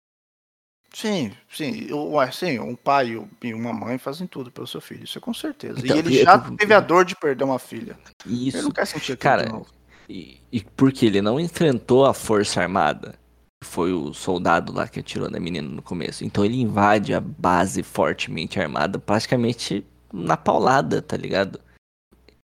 Sim, 0.93 1.31
sim, 1.49 1.85
eu, 1.87 2.11
ué, 2.13 2.29
sim, 2.31 2.59
um 2.59 2.75
pai 2.75 3.17
e 3.43 3.53
uma 3.53 3.71
mãe 3.71 3.97
fazem 3.97 4.27
tudo 4.27 4.51
pelo 4.51 4.67
seu 4.67 4.81
filho, 4.81 5.05
isso 5.05 5.17
é 5.17 5.21
com 5.21 5.33
certeza. 5.33 5.79
Então, 5.79 5.95
e 5.95 5.99
ele 5.99 6.09
porque- 6.09 6.23
já 6.25 6.37
teve 6.57 6.73
a 6.73 6.81
dor 6.81 7.05
de 7.05 7.15
perder 7.15 7.45
uma 7.45 7.59
filha. 7.59 7.97
E 8.25 8.49
Ele 8.49 8.49
Isso. 8.49 8.63
não 8.63 8.71
quer 8.71 8.85
sentir 8.85 9.15
Cara, 9.15 9.45
de 9.45 9.51
novo. 9.53 9.67
E, 10.09 10.41
e 10.51 10.61
porque 10.61 11.05
ele 11.05 11.21
não 11.21 11.39
enfrentou 11.39 12.05
a 12.05 12.13
Força 12.13 12.61
Armada, 12.61 13.15
que 13.63 13.69
foi 13.69 13.93
o 13.93 14.13
soldado 14.13 14.73
lá 14.73 14.85
que 14.85 14.99
atirou 14.99 15.29
na 15.29 15.39
menina 15.39 15.69
no 15.69 15.81
começo. 15.81 16.25
Então 16.25 16.43
ele 16.43 16.59
invade 16.59 17.13
a 17.13 17.21
base 17.21 17.83
fortemente 17.83 18.59
armada, 18.59 18.99
praticamente 18.99 19.85
na 20.11 20.35
paulada, 20.35 21.01
tá 21.01 21.15
ligado? 21.15 21.61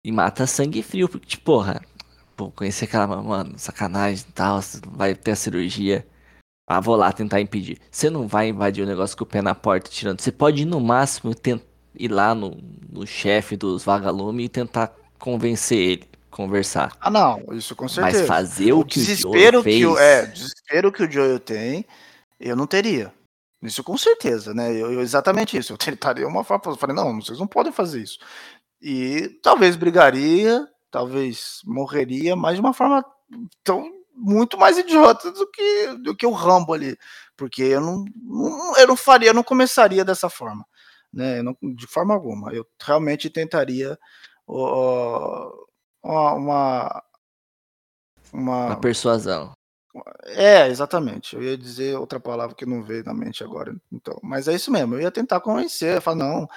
E 0.07 0.11
mata 0.13 0.47
sangue 0.47 0.81
frio, 0.81 1.09
porque, 1.09 1.27
tipo, 1.27 1.43
porra, 1.43 1.81
pô, 2.33 2.49
conhecer 2.49 2.85
aquela, 2.85 3.21
mano, 3.21 3.59
sacanagem 3.59 4.25
e 4.29 4.31
tal, 4.31 4.61
vai 4.93 5.13
ter 5.13 5.31
a 5.31 5.35
cirurgia. 5.35 6.07
Ah, 6.65 6.79
vou 6.79 6.95
lá 6.95 7.11
tentar 7.11 7.41
impedir. 7.41 7.77
Você 7.91 8.09
não 8.09 8.25
vai 8.25 8.47
invadir 8.47 8.85
o 8.85 8.87
negócio 8.87 9.17
com 9.17 9.25
o 9.25 9.27
pé 9.27 9.41
na 9.41 9.53
porta 9.53 9.89
tirando. 9.89 10.21
Você 10.21 10.31
pode 10.31 10.61
ir 10.61 10.65
no 10.65 10.79
máximo 10.79 11.33
ir 11.93 12.07
lá 12.07 12.33
no, 12.33 12.57
no 12.89 13.05
chefe 13.05 13.57
dos 13.57 13.83
vagalumes 13.83 14.45
e 14.45 14.49
tentar 14.49 14.95
convencer 15.19 15.77
ele, 15.77 16.09
conversar. 16.31 16.95
Ah, 17.01 17.11
não, 17.11 17.43
isso 17.51 17.75
com 17.75 17.89
certeza. 17.89 18.19
Mas 18.19 18.27
fazer 18.27 18.71
o, 18.71 18.79
o 18.79 18.85
que 18.85 19.01
desespero 19.01 19.59
o 19.59 19.61
Joel 19.61 19.63
fez, 19.63 19.77
que 19.77 19.85
o, 19.85 19.99
é, 19.99 20.25
desespero 20.25 20.91
que 20.93 21.03
o 21.03 21.11
Joel 21.11 21.39
tem, 21.41 21.85
eu 22.39 22.55
não 22.55 22.65
teria. 22.65 23.13
Isso 23.61 23.83
com 23.83 23.97
certeza, 23.97 24.53
né? 24.53 24.71
Eu, 24.71 24.93
eu- 24.93 25.01
exatamente 25.01 25.57
isso. 25.57 25.73
Eu 25.73 25.77
tentaria 25.77 26.27
uma 26.27 26.43
forma. 26.43 26.63
Eu 26.67 26.77
falei, 26.77 26.95
não, 26.95 27.21
vocês 27.21 27.39
não 27.39 27.47
podem 27.47 27.73
fazer 27.73 28.01
isso. 28.01 28.19
E 28.81 29.29
talvez 29.41 29.75
brigaria, 29.75 30.67
talvez 30.91 31.59
morreria, 31.65 32.35
mas 32.35 32.55
de 32.55 32.61
uma 32.61 32.73
forma 32.73 33.03
tão 33.63 33.91
muito 34.13 34.57
mais 34.57 34.77
idiota 34.77 35.31
do 35.31 35.49
que 35.51 35.87
do 36.03 36.15
que 36.15 36.25
o 36.25 36.31
Rambo 36.31 36.73
ali, 36.73 36.97
porque 37.35 37.61
eu 37.63 37.81
não, 37.81 38.05
não- 38.15 38.77
eu 38.77 38.87
não 38.87 38.95
faria, 38.97 39.29
eu 39.29 39.33
não 39.33 39.43
começaria 39.43 40.03
dessa 40.05 40.29
forma, 40.29 40.65
né? 41.13 41.41
Não- 41.43 41.55
de 41.75 41.85
forma 41.87 42.13
alguma. 42.13 42.51
Eu 42.53 42.65
realmente 42.81 43.29
tentaria 43.29 43.97
ó, 44.47 45.51
uma 46.03 46.33
uma 46.33 47.03
uma 48.33 48.75
persuasão. 48.77 49.51
É, 50.25 50.67
exatamente. 50.67 51.35
Eu 51.35 51.43
ia 51.43 51.57
dizer 51.57 51.97
outra 51.97 52.19
palavra 52.19 52.55
que 52.55 52.65
não 52.65 52.83
veio 52.83 53.03
na 53.03 53.13
mente 53.13 53.43
agora. 53.43 53.75
Então, 53.91 54.17
mas 54.23 54.47
é 54.47 54.53
isso 54.55 54.71
mesmo. 54.71 54.95
Eu 54.95 55.01
ia 55.01 55.11
tentar 55.11 55.39
convencer, 55.39 56.01
falar 56.01 56.17
não. 56.17 56.47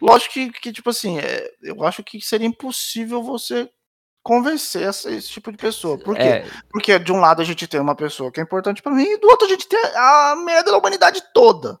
Lógico 0.00 0.34
que, 0.34 0.50
que 0.52 0.72
tipo 0.72 0.90
assim, 0.90 1.18
é, 1.18 1.50
eu 1.62 1.82
acho 1.84 2.02
que 2.04 2.20
seria 2.20 2.46
impossível 2.46 3.22
você 3.22 3.68
convencer 4.22 4.82
essa- 4.82 5.10
esse 5.10 5.28
tipo 5.28 5.50
de 5.50 5.56
pessoa. 5.58 5.96
Por 5.98 6.14
quê? 6.14 6.22
É, 6.22 6.46
Porque 6.70 6.98
de 6.98 7.12
um 7.12 7.20
lado 7.20 7.40
a 7.40 7.44
gente 7.44 7.66
tem 7.66 7.80
uma 7.80 7.94
pessoa 7.94 8.30
que 8.30 8.40
é 8.40 8.42
importante 8.42 8.82
pra 8.82 8.92
mim 8.92 9.04
e 9.04 9.18
do 9.18 9.26
outro 9.28 9.46
a 9.46 9.50
gente 9.50 9.66
tem 9.66 9.80
a 9.96 10.36
merda 10.44 10.70
da 10.70 10.78
humanidade 10.78 11.22
toda. 11.32 11.78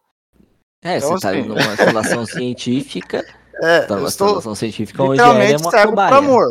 é 0.82 0.96
Então, 0.98 1.10
você 1.10 1.20
tá 1.22 1.30
assim- 1.30 1.42
numa 1.42 1.60
instalação 1.60 2.24
científica, 2.26 3.18
É, 3.62 3.80
tá 3.82 3.96
numa 3.96 4.08
estou 4.08 4.28
instalação 4.28 4.54
científica 4.54 5.02
onde 5.02 5.20
ela 5.20 5.30
é 5.42 5.52
literalmente 5.52 5.62
uma 5.62 5.70
cego 5.72 5.90
cobaia. 5.90 6.08
por 6.08 6.16
amor. 6.18 6.46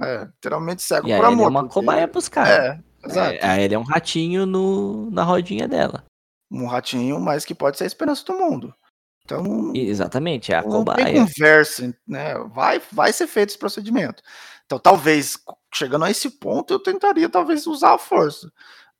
É, 0.00 0.24
literalmente 0.24 0.82
cego 0.82 1.06
E 1.08 1.10
por 1.10 1.16
Ellie 1.16 1.26
amor. 1.26 1.44
é 1.44 1.48
uma 1.48 1.60
porque- 1.62 1.74
cobaia 1.74 2.08
pros 2.08 2.28
caras. 2.28 2.50
É, 2.50 2.80
exato. 3.04 3.34
É, 3.34 3.46
a 3.46 3.60
Ellie 3.60 3.74
é 3.74 3.78
um 3.78 3.84
ratinho 3.84 4.46
no, 4.46 5.10
na 5.10 5.22
rodinha 5.22 5.66
dela. 5.66 6.04
Um 6.50 6.66
ratinho, 6.66 7.20
mas 7.20 7.44
que 7.44 7.54
pode 7.54 7.78
ser 7.78 7.84
a 7.84 7.86
esperança 7.86 8.24
do 8.24 8.34
mundo. 8.34 8.74
Então, 9.24 9.72
exatamente, 9.74 10.52
é 10.52 10.56
a 10.56 10.62
não 10.62 10.84
tem 10.84 10.94
cobaia. 10.96 11.14
conversa, 11.14 11.96
né? 12.06 12.34
Vai, 12.52 12.82
vai 12.90 13.12
ser 13.12 13.26
feito 13.26 13.50
esse 13.50 13.58
procedimento. 13.58 14.22
Então, 14.66 14.78
talvez, 14.78 15.38
chegando 15.72 16.04
a 16.04 16.10
esse 16.10 16.28
ponto, 16.30 16.72
eu 16.72 16.78
tentaria, 16.78 17.28
talvez, 17.28 17.66
usar 17.66 17.94
a 17.94 17.98
força. 17.98 18.50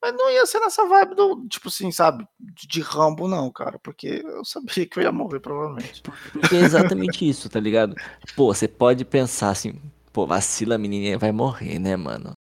Mas 0.01 0.15
não 0.15 0.31
ia 0.31 0.45
ser 0.47 0.59
nessa 0.59 0.85
vibe 0.85 1.15
do, 1.15 1.47
tipo 1.49 1.69
assim, 1.69 1.93
sabe, 1.93 2.27
de 2.39 2.67
de 2.67 2.81
Rambo, 2.81 3.29
não, 3.29 3.51
cara, 3.53 3.79
porque 3.79 4.23
eu 4.25 4.45
sabia 4.45 4.85
que 4.87 4.99
eu 4.99 5.03
ia 5.03 5.13
morrer, 5.13 5.39
provavelmente. 5.41 6.03
Porque 6.33 6.57
é 6.57 6.61
exatamente 6.61 7.29
isso, 7.29 7.49
tá 7.49 7.61
ligado? 7.61 7.95
Pô, 8.35 8.53
você 8.53 8.67
pode 8.67 9.05
pensar 9.05 9.51
assim, 9.51 9.81
pô, 10.13 10.27
vacila 10.27 10.75
a 10.75 10.79
menininha 10.79 11.19
vai 11.19 11.31
morrer, 11.31 11.79
né, 11.79 11.97
mano? 11.97 12.33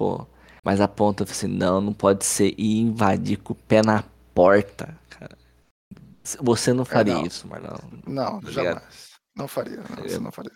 Pô, 0.00 0.26
mas 0.64 0.80
a 0.80 0.88
ponta 0.88 1.24
assim, 1.24 1.46
não, 1.46 1.78
não 1.78 1.92
pode 1.92 2.24
ser 2.24 2.54
e 2.56 2.80
invadir 2.80 3.36
com 3.36 3.52
o 3.52 3.56
pé 3.56 3.82
na 3.82 4.02
porta, 4.34 4.96
cara. 5.10 5.36
Você 6.40 6.72
não 6.72 6.86
faria 6.86 7.14
não. 7.14 7.26
isso, 7.26 7.46
Marlon. 7.46 7.76
Não, 8.06 8.40
Tá 8.40 8.48
ligado? 8.48 8.80
jamais. 8.80 9.10
Não 9.36 9.46
faria, 9.46 9.76
não, 9.76 10.04
eu 10.06 10.20
não 10.20 10.32
faria. 10.32 10.52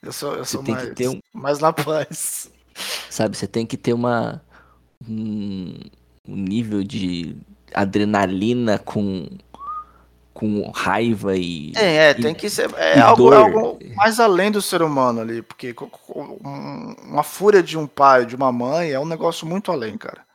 Eu 0.00 0.12
sou, 0.12 0.34
eu 0.36 0.44
sou 0.44 0.62
mais, 0.62 0.92
um- 1.08 1.20
mais 1.34 1.58
na 1.58 1.72
paz. 1.72 2.52
Sabe, 3.10 3.36
você 3.36 3.48
tem 3.48 3.66
que 3.66 3.76
ter 3.76 3.92
uma 3.92 4.40
um, 5.08 5.74
um 6.28 6.36
nível 6.36 6.84
de 6.84 7.36
adrenalina 7.74 8.78
com 8.78 9.28
com 10.34 10.68
raiva 10.72 11.36
e 11.36 11.72
é, 11.76 12.10
e- 12.10 12.14
tem 12.20 12.34
que 12.34 12.50
ser. 12.50 12.68
É 12.74 13.00
algo, 13.00 13.32
é 13.32 13.36
algo 13.36 13.78
mais 13.94 14.18
além 14.18 14.50
do 14.50 14.60
ser 14.60 14.82
humano 14.82 15.20
ali, 15.20 15.40
porque 15.40 15.74
um- 16.14 16.94
uma 17.04 17.22
fúria 17.22 17.62
de 17.62 17.78
um 17.78 17.86
pai, 17.86 18.26
de 18.26 18.34
uma 18.34 18.50
mãe, 18.52 18.90
é 18.90 18.98
um 18.98 19.06
negócio 19.06 19.46
muito 19.46 19.70
além, 19.70 19.96
cara. 19.96 20.26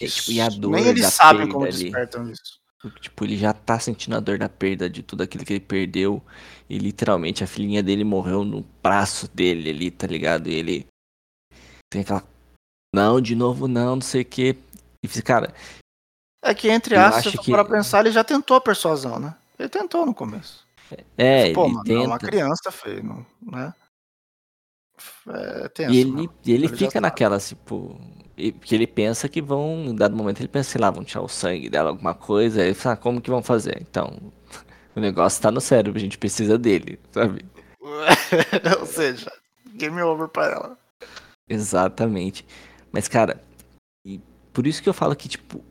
É, 0.00 0.06
tipo, 0.06 0.30
e 0.30 0.40
a 0.40 0.48
dor 0.48 0.72
Nem 0.72 0.86
eles 0.86 1.06
sabem 1.06 1.48
como 1.48 1.64
ali. 1.64 1.72
despertam 1.72 2.30
isso. 2.30 2.58
Tipo, 3.00 3.24
ele 3.24 3.36
já 3.36 3.52
tá 3.52 3.80
sentindo 3.80 4.14
a 4.16 4.20
dor 4.20 4.38
da 4.38 4.48
perda 4.48 4.88
de 4.88 5.02
tudo 5.02 5.24
aquilo 5.24 5.44
que 5.44 5.54
ele 5.54 5.60
perdeu. 5.60 6.22
E 6.70 6.78
literalmente 6.78 7.42
a 7.42 7.46
filhinha 7.46 7.82
dele 7.82 8.04
morreu 8.04 8.44
no 8.44 8.64
braço 8.80 9.26
dele 9.34 9.70
ali, 9.70 9.90
tá 9.90 10.06
ligado? 10.06 10.48
E 10.48 10.54
ele 10.54 10.86
tem 11.90 12.02
aquela. 12.02 12.22
Não, 12.94 13.20
de 13.20 13.34
novo 13.34 13.66
não, 13.66 13.96
não 13.96 14.00
sei 14.02 14.22
o 14.22 14.24
que. 14.24 14.56
E 15.02 15.22
cara, 15.22 15.52
É 16.42 16.54
que, 16.54 16.68
entre 16.70 16.96
aspas, 16.96 17.24
se 17.32 17.36
for 17.36 17.42
que- 17.44 17.50
para 17.52 17.64
pensar, 17.64 18.00
ele 18.00 18.12
já 18.12 18.22
tentou 18.24 18.56
a 18.56 18.60
persuasão, 18.60 19.18
né? 19.18 19.34
Ele 19.58 19.68
tentou 19.68 20.06
no 20.06 20.14
começo. 20.14 20.66
é, 21.16 21.52
Pô, 21.52 21.64
ele 21.66 21.74
mano, 21.74 21.92
é 21.92 21.98
uma 22.06 22.18
tenta. 22.18 22.30
criança, 22.30 22.70
feio, 22.70 23.02
não- 23.04 23.26
né? 23.42 23.74
É 25.28 25.68
tenso, 25.68 25.92
E 25.92 25.98
ele, 26.00 26.10
mano. 26.10 26.34
e 26.44 26.52
ele 26.52 26.66
Ele 26.66 26.76
fica 26.76 26.90
sabe. 26.92 27.02
naquela, 27.02 27.38
tipo. 27.38 28.00
e- 28.36 28.52
Porque 28.52 28.74
ele 28.74 28.86
pensa 28.86 29.28
que 29.28 29.42
vão, 29.42 29.84
em 29.86 29.94
dado 29.94 30.16
momento, 30.16 30.40
ele 30.40 30.48
pensa, 30.48 30.70
sei 30.70 30.80
lá, 30.80 30.90
vão 30.90 31.04
tirar 31.04 31.22
o 31.22 31.28
sangue 31.28 31.68
dela, 31.68 31.90
alguma 31.90 32.14
coisa. 32.14 32.60
Aí 32.60 32.68
ele 32.68 32.74
fala, 32.74 32.94
ah, 32.94 32.96
como 32.98 33.20
que 33.20 33.30
vão 33.30 33.42
fazer? 33.42 33.78
Então, 33.80 34.16
o 34.96 35.00
negócio 35.00 35.42
tá 35.42 35.50
no 35.50 35.60
cérebro, 35.60 35.98
a 35.98 36.00
gente 36.00 36.18
precisa 36.18 36.56
dele, 36.58 36.98
sabe? 37.12 37.44
Ou 38.80 38.86
seja, 38.86 39.30
game 39.74 40.00
over 40.02 40.28
pra 40.28 40.46
ela. 40.46 40.78
Exatamente. 41.48 42.46
Mas, 42.92 43.08
cara, 43.08 43.42
e 44.04 44.20
por 44.52 44.66
isso 44.66 44.82
que 44.82 44.88
eu 44.88 44.94
falo 44.94 45.14
que, 45.16 45.28
tipo, 45.28 45.64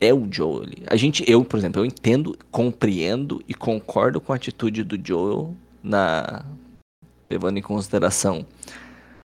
é 0.00 0.14
o 0.14 0.26
Joel. 0.30 0.66
A 0.86 0.96
gente, 0.96 1.22
eu, 1.30 1.44
por 1.44 1.58
exemplo, 1.58 1.80
eu 1.80 1.84
entendo, 1.84 2.36
compreendo 2.50 3.42
e 3.46 3.52
concordo 3.52 4.20
com 4.20 4.32
a 4.32 4.36
atitude 4.36 4.82
do 4.82 4.98
Joel 5.06 5.54
na. 5.82 6.44
levando 7.28 7.58
em 7.58 7.62
consideração 7.62 8.46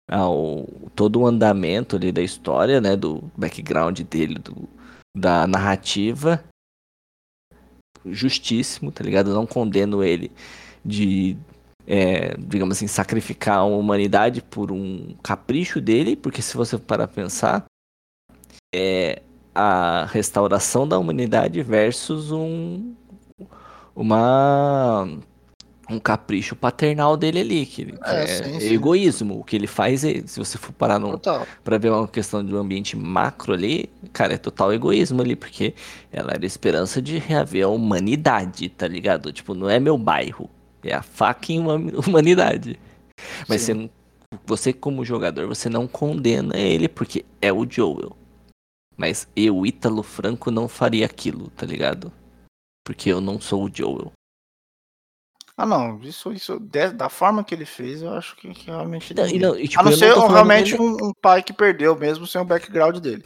ao, 0.09 0.67
todo 0.95 1.21
o 1.21 1.27
andamento 1.27 1.97
ali 1.97 2.13
da 2.13 2.23
história, 2.23 2.81
né? 2.81 2.97
Do 2.97 3.31
background 3.37 4.01
dele, 4.03 4.39
do, 4.39 4.69
da 5.17 5.47
narrativa. 5.47 6.45
Justíssimo, 8.07 8.93
tá 8.93 9.05
ligado? 9.05 9.35
Não 9.35 9.47
condeno 9.47 10.03
ele 10.03 10.31
de 10.83 11.37
é, 11.87 12.37
digamos 12.39 12.77
assim, 12.77 12.87
sacrificar 12.87 13.59
a 13.59 13.65
humanidade 13.65 14.41
por 14.41 14.71
um 14.71 15.15
capricho 15.23 15.81
dele, 15.81 16.17
porque 16.17 16.41
se 16.41 16.57
você 16.57 16.79
parar 16.79 17.09
pensar, 17.09 17.65
é 18.73 19.23
a 19.55 20.07
restauração 20.11 20.87
da 20.87 20.99
humanidade 20.99 21.63
versus 21.63 22.31
um 22.31 22.95
uma 23.95 25.09
um 25.91 25.99
capricho 25.99 26.55
paternal 26.55 27.17
dele 27.17 27.41
ali, 27.41 27.67
que, 27.67 27.95
é, 28.05 28.23
é 28.23 28.27
sim, 28.27 28.61
sim. 28.61 28.75
egoísmo. 28.75 29.41
O 29.41 29.45
que 29.45 29.57
ele 29.57 29.67
faz, 29.67 30.05
é, 30.05 30.23
se 30.25 30.39
você 30.39 30.57
for 30.57 30.73
parar 30.73 31.01
para 31.65 31.79
ver 31.79 31.91
uma 31.91 32.07
questão 32.07 32.45
de 32.45 32.55
um 32.55 32.59
ambiente 32.59 32.97
macro 32.97 33.53
ali, 33.53 33.91
cara, 34.13 34.35
é 34.35 34.39
total 34.39 34.73
egoísmo 34.73 35.21
ali, 35.21 35.35
porque 35.35 35.75
ela 36.13 36.33
era 36.33 36.45
a 36.45 36.47
esperança 36.47 37.03
de 37.03 37.19
reaver 37.19 37.65
a 37.65 37.69
humanidade, 37.69 38.69
tá 38.69 38.87
ligado? 38.87 39.33
Tipo, 39.33 39.53
não 39.53 39.69
é 39.69 39.81
meu 39.81 39.99
bairro, 39.99 40.49
é 40.85 40.95
a 40.95 41.03
fucking 41.03 41.65
humanidade. 42.07 42.79
Mas 43.49 43.63
você, 43.63 43.91
você, 44.47 44.73
como 44.73 45.05
jogador, 45.05 45.49
você 45.49 45.69
não 45.69 45.89
condena 45.89 46.57
ele, 46.57 46.89
porque 46.89 47.25
é 47.43 47.53
o 47.53 47.67
Joel. 47.69 48.17
Mas 49.01 49.27
eu, 49.35 49.65
Ítalo 49.65 50.03
Franco, 50.03 50.51
não 50.51 50.69
faria 50.69 51.07
aquilo, 51.07 51.49
tá 51.57 51.65
ligado? 51.65 52.13
Porque 52.85 53.09
eu 53.09 53.19
não 53.19 53.41
sou 53.41 53.65
o 53.65 53.71
Joel. 53.75 54.13
Ah, 55.57 55.65
não, 55.65 55.99
isso, 56.03 56.31
isso 56.35 56.61
da 56.61 57.09
forma 57.09 57.43
que 57.43 57.55
ele 57.55 57.65
fez, 57.65 58.03
eu 58.03 58.13
acho 58.13 58.37
que, 58.37 58.53
que 58.53 58.67
realmente. 58.67 59.15
Não, 59.15 59.25
não, 59.25 59.59
e, 59.59 59.69
tipo, 59.69 59.81
a 59.81 59.85
não 59.85 59.93
ser 59.93 60.15
não 60.15 60.29
realmente 60.29 60.73
dele... 60.73 60.83
um, 60.83 61.09
um, 61.09 61.13
pai 61.19 61.43
que 61.43 61.55
perdeu 61.55 61.97
mesmo 61.97 62.27
sem 62.27 62.43
o 62.43 62.45
background 62.45 62.99
dele. 62.99 63.25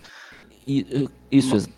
E, 0.65 1.09
isso, 1.29 1.69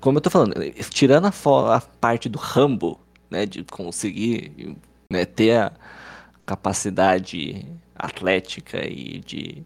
como 0.00 0.18
eu 0.18 0.22
tô 0.22 0.30
falando, 0.30 0.54
tirando 0.90 1.26
a, 1.26 1.76
a 1.76 1.80
parte 1.80 2.28
do 2.28 2.40
Rambo, 2.40 2.98
né, 3.30 3.46
de 3.46 3.62
conseguir 3.62 4.76
né, 5.08 5.24
ter 5.24 5.58
a 5.58 5.72
capacidade 6.44 7.64
atlética 7.94 8.84
e 8.84 9.20
de 9.20 9.64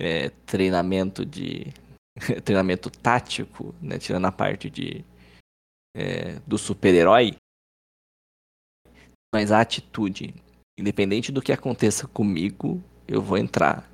é, 0.00 0.30
treinamento 0.44 1.24
de 1.24 1.72
treinamento 2.44 2.90
tático, 2.90 3.74
né, 3.80 3.98
tirando 3.98 4.26
a 4.26 4.32
parte 4.32 4.68
de 4.70 5.04
é, 5.94 6.38
do 6.46 6.56
super-herói, 6.56 7.36
mas 9.34 9.52
a 9.52 9.60
atitude, 9.60 10.34
independente 10.78 11.30
do 11.30 11.42
que 11.42 11.52
aconteça 11.52 12.06
comigo, 12.08 12.82
eu 13.06 13.22
vou 13.22 13.38
entrar. 13.38 13.88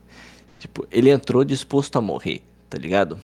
Tipo, 0.58 0.86
ele 0.90 1.10
entrou 1.10 1.44
disposto 1.44 1.96
a 1.96 2.00
morrer, 2.00 2.42
tá 2.68 2.78
ligado? 2.78 3.18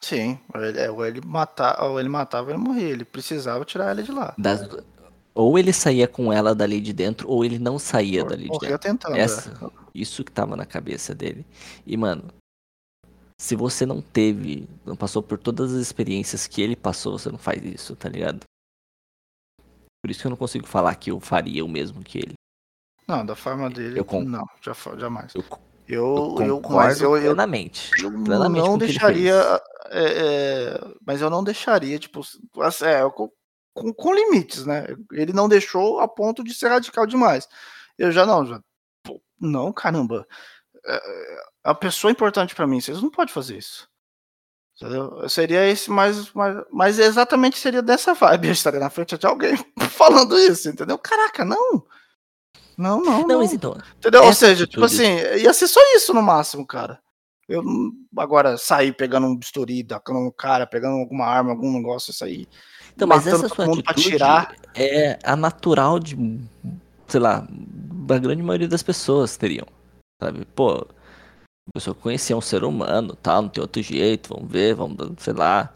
Sim, 0.00 0.38
é, 0.76 0.90
ou 0.90 1.06
ele, 1.06 1.20
matar, 1.24 1.82
ou 1.82 1.98
ele 1.98 2.08
matava 2.08 2.48
ou 2.48 2.54
ele 2.54 2.62
morria. 2.62 2.88
Ele 2.88 3.04
precisava 3.04 3.64
tirar 3.64 3.90
ela 3.90 4.02
de 4.02 4.12
lá. 4.12 4.34
Das, 4.36 4.68
ou 5.34 5.58
ele 5.58 5.72
saía 5.72 6.06
com 6.06 6.32
ela 6.32 6.54
dali 6.54 6.80
de 6.80 6.92
dentro, 6.92 7.28
ou 7.28 7.44
ele 7.44 7.58
não 7.58 7.78
saía 7.78 8.22
Por, 8.22 8.30
dali 8.30 8.50
de 8.50 8.58
dentro. 8.58 8.78
Tentando, 8.78 9.16
Essa, 9.16 9.50
é. 9.50 9.84
Isso 9.94 10.22
que 10.22 10.30
tava 10.30 10.56
na 10.56 10.66
cabeça 10.66 11.14
dele. 11.14 11.46
E, 11.86 11.96
mano, 11.96 12.24
se 13.44 13.54
você 13.54 13.84
não 13.84 14.00
teve, 14.00 14.66
não 14.86 14.96
passou 14.96 15.22
por 15.22 15.36
todas 15.36 15.74
as 15.74 15.78
experiências 15.78 16.46
que 16.46 16.62
ele 16.62 16.74
passou, 16.74 17.18
você 17.18 17.30
não 17.30 17.36
faz 17.36 17.62
isso, 17.62 17.94
tá 17.94 18.08
ligado? 18.08 18.40
Por 20.02 20.10
isso 20.10 20.22
que 20.22 20.26
eu 20.26 20.30
não 20.30 20.36
consigo 20.36 20.66
falar 20.66 20.94
que 20.94 21.10
eu 21.10 21.20
faria 21.20 21.62
o 21.62 21.68
mesmo 21.68 22.02
que 22.02 22.20
ele. 22.20 22.32
Não, 23.06 23.24
da 23.24 23.36
forma 23.36 23.68
dele, 23.68 24.00
eu 24.00 24.22
não, 24.22 24.46
já, 24.62 24.72
jamais. 24.96 25.34
Eu, 25.34 25.44
eu, 25.86 26.36
eu, 26.40 26.62
mas 26.70 27.02
eu, 27.02 27.10
plenamente. 27.10 27.90
Eu, 28.02 28.10
plenamente 28.24 28.66
não 28.66 28.78
deixaria, 28.78 29.34
é, 29.90 30.04
é, 30.04 30.80
mas 31.06 31.20
eu 31.20 31.28
não 31.28 31.44
deixaria, 31.44 31.98
tipo, 31.98 32.22
é, 32.82 33.10
com, 33.74 33.92
com, 33.92 34.14
limites, 34.14 34.64
né? 34.64 34.86
Ele 35.12 35.34
não 35.34 35.50
deixou 35.50 36.00
a 36.00 36.08
ponto 36.08 36.42
de 36.42 36.54
ser 36.54 36.68
radical 36.68 37.04
demais. 37.04 37.46
Eu 37.98 38.10
já 38.10 38.24
não, 38.24 38.46
já, 38.46 38.58
não, 39.38 39.70
caramba. 39.70 40.26
É, 40.86 40.96
é 40.96 41.42
a 41.64 41.74
pessoa 41.74 42.10
importante 42.10 42.54
para 42.54 42.66
mim, 42.66 42.80
vocês 42.80 43.02
não 43.02 43.10
podem 43.10 43.32
fazer 43.32 43.56
isso. 43.58 43.88
Entendeu? 44.76 45.28
Seria 45.28 45.66
esse 45.68 45.90
mais, 45.90 46.32
mais. 46.32 46.56
Mas 46.72 46.98
exatamente 46.98 47.58
seria 47.58 47.80
dessa 47.80 48.12
vibe. 48.12 48.48
Eu 48.48 48.52
estaria 48.52 48.80
na 48.80 48.90
frente 48.90 49.16
de 49.16 49.26
alguém 49.26 49.56
falando 49.90 50.36
isso, 50.38 50.68
entendeu? 50.68 50.98
Caraca, 50.98 51.44
não. 51.44 51.84
Não, 52.76 53.00
não. 53.00 53.20
Não, 53.20 53.28
não. 53.28 53.42
então. 53.44 53.76
Entendeu? 53.96 54.24
Ou 54.24 54.32
seja, 54.32 54.66
tipo 54.66 54.84
assim, 54.84 55.16
ia 55.38 55.52
ser 55.52 55.68
só 55.68 55.80
isso 55.94 56.12
no 56.12 56.22
máximo, 56.22 56.66
cara. 56.66 56.98
Eu 57.48 57.62
agora 58.16 58.56
sair 58.56 58.92
pegando 58.92 59.26
um 59.26 59.36
bisturi, 59.36 59.84
tacando 59.84 60.18
um 60.18 60.30
cara, 60.30 60.66
pegando 60.66 60.96
alguma 60.96 61.26
arma, 61.26 61.50
algum 61.50 61.72
negócio, 61.72 62.10
isso 62.10 62.24
aí. 62.24 62.48
Então, 62.94 63.06
mas 63.06 63.26
essa 63.26 63.48
sua 63.48 63.66
atitude 63.66 64.02
tirar. 64.02 64.54
é 64.74 65.18
a 65.22 65.36
natural 65.36 65.98
de, 65.98 66.16
sei 67.06 67.20
lá, 67.20 67.46
da 67.50 68.18
grande 68.18 68.42
maioria 68.42 68.68
das 68.68 68.82
pessoas 68.82 69.36
teriam. 69.36 69.66
Sabe? 70.24 70.46
Pô, 70.46 70.86
a 71.68 71.72
pessoa 71.74 71.94
conhecer 71.94 72.34
um 72.34 72.40
ser 72.40 72.64
humano, 72.64 73.14
tal, 73.14 73.42
não 73.42 73.48
tem 73.50 73.60
outro 73.60 73.82
jeito, 73.82 74.34
vamos 74.34 74.50
ver, 74.50 74.74
vamos, 74.74 74.96
sei 75.18 75.34
lá, 75.34 75.74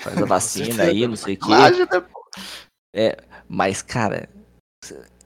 faz 0.00 0.16
a 0.16 0.24
vacina 0.24 0.84
aí, 0.84 1.06
não 1.06 1.16
sei 1.16 1.34
o 1.34 1.38
quê. 1.38 1.52
É, 2.96 3.22
mas, 3.46 3.82
cara, 3.82 4.30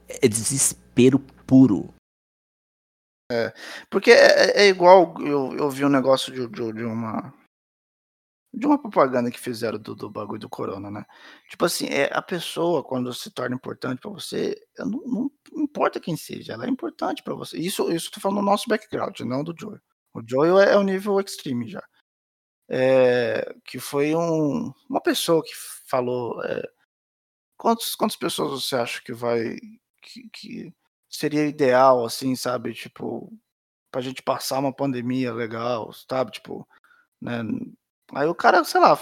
é 0.09 0.27
desespero 0.27 1.21
puro. 1.47 1.95
É, 3.31 3.53
porque 3.89 4.11
é, 4.11 4.63
é 4.63 4.69
igual, 4.69 5.15
eu, 5.21 5.55
eu 5.57 5.71
vi 5.71 5.85
um 5.85 5.91
negócio 5.91 6.33
de, 6.33 6.49
de, 6.49 6.73
de, 6.73 6.85
uma 6.85 7.33
de 8.59 8.67
uma 8.67 8.81
propaganda 8.81 9.31
que 9.31 9.39
fizeram 9.39 9.79
do, 9.79 9.95
do 9.95 10.11
bagulho 10.11 10.41
do 10.41 10.49
corona, 10.49 10.91
né? 10.91 11.05
Tipo 11.49 11.65
assim, 11.65 11.87
é, 11.87 12.11
a 12.13 12.21
pessoa, 12.21 12.83
quando 12.83 13.13
se 13.15 13.31
torna 13.31 13.55
importante 13.55 14.01
para 14.01 14.11
você, 14.11 14.61
não, 14.79 15.01
não, 15.07 15.31
importa 15.57 16.01
quem 16.01 16.17
seja, 16.17 16.55
ela 16.55 16.67
é 16.67 16.69
importante 16.69 17.23
para 17.23 17.35
você. 17.35 17.57
Isso, 17.59 17.91
isso 17.93 18.11
tô 18.11 18.21
falando 18.21 18.39
no 18.39 18.45
nosso 18.45 18.69
background, 18.69 19.21
não 19.21 19.45
do 19.45 19.55
Joe. 19.59 19.79
O 20.13 20.23
Joel 20.27 20.59
é 20.59 20.77
o 20.77 20.83
nível 20.83 21.21
extreme 21.21 21.69
já. 21.69 21.83
É, 22.71 23.55
que 23.65 23.79
foi 23.79 24.15
um, 24.15 24.73
uma 24.89 25.01
pessoa 25.01 25.43
que 25.43 25.53
falou. 25.89 26.43
É, 26.45 26.63
quantos, 27.57 27.95
quantas 27.95 28.17
pessoas 28.17 28.65
você 28.65 28.77
acha 28.77 29.03
que 29.03 29.13
vai. 29.13 29.57
Que, 30.03 30.29
que, 30.33 30.75
seria 31.09 31.47
ideal, 31.47 32.05
assim, 32.05 32.35
sabe? 32.37 32.75
Tipo, 32.75 33.33
pra 33.91 34.01
gente 34.03 34.23
passar 34.23 34.59
uma 34.59 34.73
pandemia 34.73 35.33
legal, 35.33 35.93
sabe? 35.93 36.33
Tipo, 36.33 36.69
né? 37.21 37.43
Aí 38.15 38.27
o 38.27 38.35
cara, 38.35 38.65
sei 38.65 38.81
lá, 38.81 38.99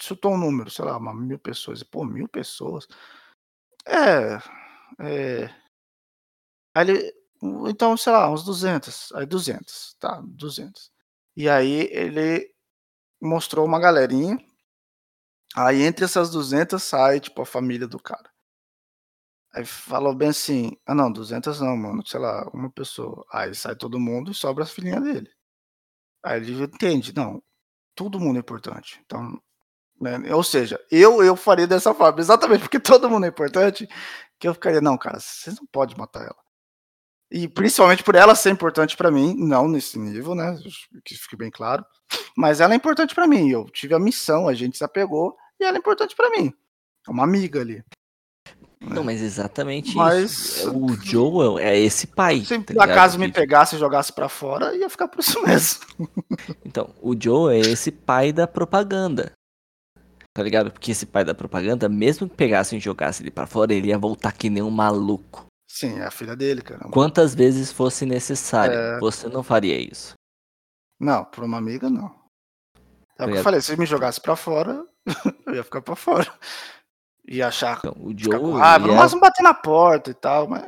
chutou 0.00 0.32
um 0.34 0.38
número, 0.38 0.70
sei 0.70 0.84
lá, 0.84 0.98
mil 1.14 1.38
pessoas. 1.38 1.82
Pô, 1.82 2.04
mil 2.04 2.28
pessoas? 2.28 2.86
É. 3.86 4.38
É. 5.00 5.50
Aí 6.74 6.88
ele, 6.90 7.12
então, 7.68 7.96
sei 7.96 8.12
lá, 8.12 8.30
uns 8.30 8.44
200. 8.44 9.12
Aí 9.12 9.26
200, 9.26 9.94
tá, 10.00 10.20
200. 10.24 10.90
E 11.36 11.48
aí 11.48 11.88
ele 11.92 12.50
mostrou 13.22 13.66
uma 13.66 13.80
galerinha. 13.80 14.38
Aí 15.56 15.82
entre 15.82 16.04
essas 16.04 16.30
200 16.30 16.82
sai, 16.82 17.20
tipo, 17.20 17.42
a 17.42 17.46
família 17.46 17.86
do 17.86 17.98
cara. 18.00 18.30
Aí 19.54 19.64
falou 19.64 20.14
bem 20.14 20.28
assim: 20.28 20.76
ah, 20.86 20.94
não, 20.94 21.10
200 21.10 21.60
não, 21.60 21.76
mano, 21.76 22.06
sei 22.06 22.20
lá, 22.20 22.48
uma 22.52 22.70
pessoa. 22.70 23.24
Aí 23.32 23.54
sai 23.54 23.74
todo 23.76 23.98
mundo 24.00 24.30
e 24.30 24.34
sobra 24.34 24.64
as 24.64 24.70
filhinhas 24.70 25.02
dele. 25.02 25.30
Aí 26.24 26.38
ele 26.40 26.64
entende: 26.64 27.14
não, 27.14 27.42
todo 27.96 28.20
mundo 28.20 28.36
é 28.36 28.40
importante. 28.40 29.00
Então, 29.04 29.40
né? 30.00 30.32
ou 30.32 30.44
seja, 30.44 30.78
eu 30.90 31.24
eu 31.24 31.34
faria 31.34 31.66
dessa 31.66 31.94
forma, 31.94 32.20
exatamente 32.20 32.60
porque 32.60 32.78
todo 32.78 33.10
mundo 33.10 33.26
é 33.26 33.28
importante, 33.30 33.88
que 34.38 34.46
eu 34.46 34.54
ficaria: 34.54 34.80
não, 34.80 34.96
cara, 34.96 35.18
vocês 35.18 35.56
não 35.56 35.66
podem 35.66 35.96
matar 35.96 36.22
ela. 36.22 36.46
E 37.30 37.48
principalmente 37.48 38.04
por 38.04 38.14
ela 38.14 38.36
ser 38.36 38.50
importante 38.50 38.96
para 38.96 39.10
mim, 39.10 39.34
não 39.36 39.66
nesse 39.66 39.98
nível, 39.98 40.34
né? 40.34 40.56
Que 41.04 41.16
fique 41.16 41.36
bem 41.36 41.50
claro. 41.50 41.84
Mas 42.36 42.60
ela 42.60 42.72
é 42.72 42.76
importante 42.76 43.14
para 43.14 43.26
mim. 43.26 43.50
Eu 43.50 43.64
tive 43.64 43.94
a 43.94 43.98
missão, 43.98 44.46
a 44.46 44.54
gente 44.54 44.78
se 44.78 44.84
apegou 44.84 45.36
e 45.58 45.64
ela 45.64 45.76
é 45.76 45.80
importante 45.80 46.14
para 46.14 46.30
mim. 46.30 46.52
É 47.06 47.10
uma 47.10 47.24
amiga 47.24 47.60
ali. 47.60 47.82
Não, 48.94 49.02
mas 49.02 49.20
exatamente 49.20 49.96
mas... 49.96 50.30
isso. 50.30 50.76
O 50.76 50.92
Joel 50.94 51.58
é 51.58 51.78
esse 51.78 52.06
pai. 52.06 52.44
Se 52.44 52.58
tá 52.60 52.74
por 52.74 52.82
acaso 52.82 53.18
me 53.18 53.30
pegasse 53.30 53.76
e 53.76 53.78
jogasse 53.78 54.12
para 54.12 54.28
fora, 54.28 54.74
ia 54.76 54.88
ficar 54.88 55.08
por 55.08 55.20
isso 55.20 55.42
mesmo. 55.42 55.80
Então, 56.64 56.94
o 57.00 57.14
Joel 57.18 57.50
é 57.50 57.60
esse 57.60 57.90
pai 57.90 58.32
da 58.32 58.46
propaganda. 58.46 59.32
Tá 60.34 60.42
ligado? 60.42 60.70
Porque 60.70 60.92
esse 60.92 61.06
pai 61.06 61.24
da 61.24 61.34
propaganda, 61.34 61.88
mesmo 61.88 62.28
que 62.28 62.36
pegasse 62.36 62.76
e 62.76 62.80
jogasse 62.80 63.22
ele 63.22 63.30
para 63.30 63.46
fora, 63.46 63.72
ele 63.72 63.88
ia 63.88 63.98
voltar 63.98 64.32
que 64.32 64.50
nem 64.50 64.62
um 64.62 64.70
maluco. 64.70 65.46
Sim, 65.66 65.98
é 65.98 66.04
a 66.04 66.10
filha 66.10 66.36
dele, 66.36 66.60
cara. 66.60 66.88
Quantas 66.90 67.34
vezes 67.34 67.72
fosse 67.72 68.04
necessário, 68.04 68.74
é... 68.74 69.00
você 69.00 69.28
não 69.28 69.42
faria 69.42 69.78
isso? 69.78 70.14
Não, 71.00 71.24
por 71.24 71.44
uma 71.44 71.56
amiga, 71.56 71.88
não. 71.88 72.14
É 73.18 73.24
o 73.24 73.28
que 73.28 73.38
eu 73.38 73.42
falei, 73.42 73.60
se 73.62 73.76
me 73.78 73.86
jogasse 73.86 74.20
pra 74.20 74.36
fora, 74.36 74.84
eu 75.46 75.54
ia 75.54 75.64
ficar 75.64 75.80
pra 75.80 75.96
fora. 75.96 76.30
Ia 77.28 77.48
achar. 77.48 77.78
Então, 77.78 77.96
o 77.98 78.16
Joe. 78.16 78.38
Com 78.38 78.58
ia... 78.58 78.78
No 78.78 78.94
máximo 78.94 79.20
bater 79.20 79.42
na 79.42 79.54
porta 79.54 80.10
e 80.10 80.14
tal, 80.14 80.48
mas. 80.48 80.64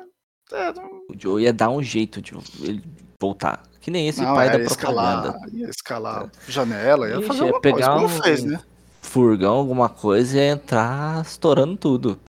É, 0.53 0.73
não... 0.73 1.03
O 1.09 1.15
Joe 1.17 1.43
ia 1.43 1.53
dar 1.53 1.71
um 1.71 1.83
jeito 1.83 2.21
de 2.21 2.35
ele 2.61 2.83
voltar. 3.21 3.63
Que 3.81 3.91
nem 3.91 4.09
esse 4.09 4.21
não, 4.21 4.35
pai 4.35 4.51
da 4.51 4.59
propaganda. 4.65 5.29
Escalar, 5.29 5.55
ia 5.55 5.69
escalar 5.69 6.25
é. 6.27 6.51
janela, 6.51 7.09
ia 7.09 7.17
Ixi, 7.17 7.27
fazer 7.27 7.47
ia 7.47 7.61
pegar 7.61 7.99
coisa, 7.99 8.05
um 8.05 8.23
fez, 8.23 8.45
né? 8.45 8.63
furgão, 9.01 9.55
alguma 9.55 9.89
coisa 9.89 10.37
e 10.37 10.41
ia 10.41 10.53
entrar 10.53 11.23
estourando 11.23 11.77
tudo. 11.77 12.21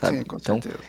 Sabe? 0.00 0.18
Sim, 0.18 0.24
com 0.24 0.36
então, 0.36 0.62
certeza. 0.62 0.84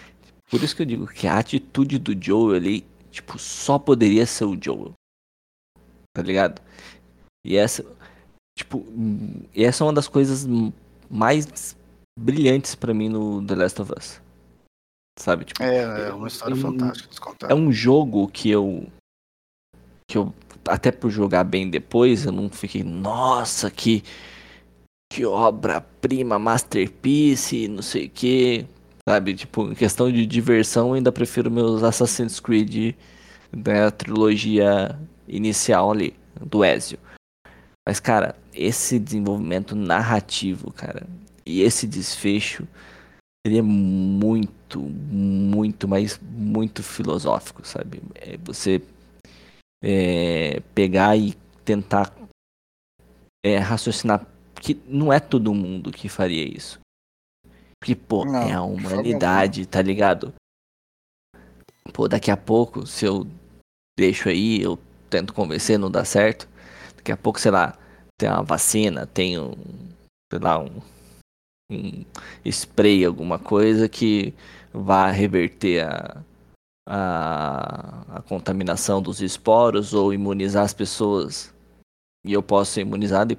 Por 0.49 0.63
isso 0.63 0.75
que 0.75 0.81
eu 0.83 0.85
digo 0.85 1.07
que 1.07 1.27
a 1.27 1.37
atitude 1.37 1.97
do 1.97 2.15
Joel 2.23 2.55
ali, 2.55 2.87
tipo, 3.11 3.37
só 3.39 3.79
poderia 3.79 4.25
ser 4.25 4.45
o 4.45 4.57
Joel. 4.61 4.93
Tá 6.13 6.21
ligado? 6.21 6.61
E 7.45 7.57
essa, 7.57 7.85
tipo, 8.57 8.85
e 9.53 9.63
essa 9.63 9.83
é 9.83 9.87
uma 9.87 9.93
das 9.93 10.07
coisas 10.07 10.45
mais 11.09 11.75
brilhantes 12.17 12.75
para 12.75 12.93
mim 12.93 13.09
no 13.09 13.45
The 13.45 13.55
Last 13.55 13.81
of 13.81 13.93
Us. 13.97 14.21
Sabe? 15.17 15.45
Tipo, 15.45 15.63
é, 15.63 16.09
é 16.09 16.13
uma 16.13 16.27
história 16.27 16.55
fantástica. 16.55 17.35
É 17.47 17.55
um 17.55 17.71
jogo 17.71 18.27
que 18.27 18.49
eu. 18.49 18.87
Que 20.09 20.17
eu. 20.17 20.33
Até 20.67 20.91
por 20.91 21.09
jogar 21.09 21.43
bem 21.43 21.69
depois, 21.69 22.25
eu 22.25 22.31
não 22.31 22.49
fiquei, 22.49 22.83
nossa, 22.83 23.69
que. 23.71 24.03
Que 25.11 25.23
obra-prima, 25.23 26.37
masterpiece, 26.39 27.67
não 27.67 27.81
sei 27.81 28.07
o 28.07 28.09
que. 28.09 28.65
Sabe? 29.07 29.35
Tipo, 29.35 29.71
em 29.71 29.75
questão 29.75 30.11
de 30.11 30.25
diversão, 30.25 30.89
eu 30.89 30.93
ainda 30.95 31.11
prefiro 31.11 31.49
meus 31.51 31.83
Assassin's 31.83 32.39
Creed 32.39 32.95
da 33.55 33.91
trilogia 33.91 34.99
inicial 35.27 35.91
ali, 35.91 36.13
do 36.41 36.65
Ezio. 36.65 36.99
Mas, 37.87 37.99
cara, 37.99 38.35
esse 38.55 38.97
desenvolvimento 38.97 39.75
narrativo, 39.75 40.71
cara, 40.71 41.05
e 41.45 41.61
esse 41.61 41.85
desfecho, 41.85 42.67
ele 43.45 43.59
é 43.59 43.61
muito, 43.61 44.79
muito, 44.79 45.87
mas 45.87 46.19
muito 46.19 46.81
filosófico, 46.81 47.67
sabe? 47.67 48.01
É 48.15 48.37
você 48.37 48.81
é, 49.83 50.61
pegar 50.73 51.15
e 51.15 51.35
tentar 51.63 52.11
é, 53.45 53.57
raciocinar 53.57 54.25
que 54.59 54.81
não 54.87 55.13
é 55.13 55.19
todo 55.19 55.53
mundo 55.53 55.91
que 55.91 56.09
faria 56.09 56.43
isso. 56.43 56.79
Porque, 57.79 57.93
pô, 57.93 58.25
não, 58.25 58.41
é 58.41 58.53
a 58.53 58.63
humanidade, 58.63 59.67
tá 59.67 59.79
ligado? 59.79 60.33
Pô, 61.93 62.07
daqui 62.07 62.31
a 62.31 62.37
pouco, 62.37 62.87
se 62.87 63.05
eu 63.05 63.27
deixo 63.95 64.27
aí, 64.27 64.59
eu 64.59 64.79
tento 65.07 65.33
convencer, 65.33 65.77
não 65.77 65.91
dá 65.91 66.03
certo. 66.03 66.49
Daqui 66.95 67.11
a 67.11 67.17
pouco, 67.17 67.39
sei 67.39 67.51
lá, 67.51 67.77
tem 68.17 68.29
uma 68.29 68.43
vacina, 68.43 69.05
tem 69.05 69.39
um, 69.39 69.53
sei 70.31 70.39
lá, 70.39 70.59
um, 70.59 70.81
um 71.71 72.05
spray, 72.45 73.05
alguma 73.05 73.37
coisa 73.37 73.89
que 73.89 74.33
vá 74.73 75.09
reverter 75.09 75.85
a, 75.85 76.23
a, 76.87 78.17
a 78.17 78.21
contaminação 78.21 79.01
dos 79.01 79.21
esporos 79.21 79.93
ou 79.93 80.13
imunizar 80.13 80.63
as 80.63 80.73
pessoas 80.73 81.53
e 82.25 82.33
eu 82.33 82.41
posso 82.41 82.71
ser 82.71 82.81
imunizado 82.81 83.33
e 83.33 83.37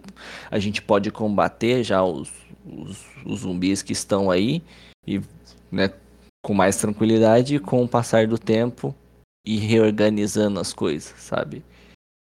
a 0.48 0.58
gente 0.60 0.80
pode 0.80 1.10
combater 1.10 1.82
já 1.82 2.04
os, 2.04 2.30
os, 2.64 3.04
os 3.24 3.40
zumbis 3.40 3.82
que 3.82 3.92
estão 3.92 4.30
aí 4.30 4.62
e 5.04 5.20
né, 5.70 5.92
com 6.44 6.54
mais 6.54 6.76
tranquilidade 6.76 7.58
com 7.58 7.82
o 7.82 7.88
passar 7.88 8.28
do 8.28 8.38
tempo 8.38 8.94
e 9.44 9.56
reorganizando 9.56 10.60
as 10.60 10.72
coisas, 10.72 11.12
sabe? 11.20 11.64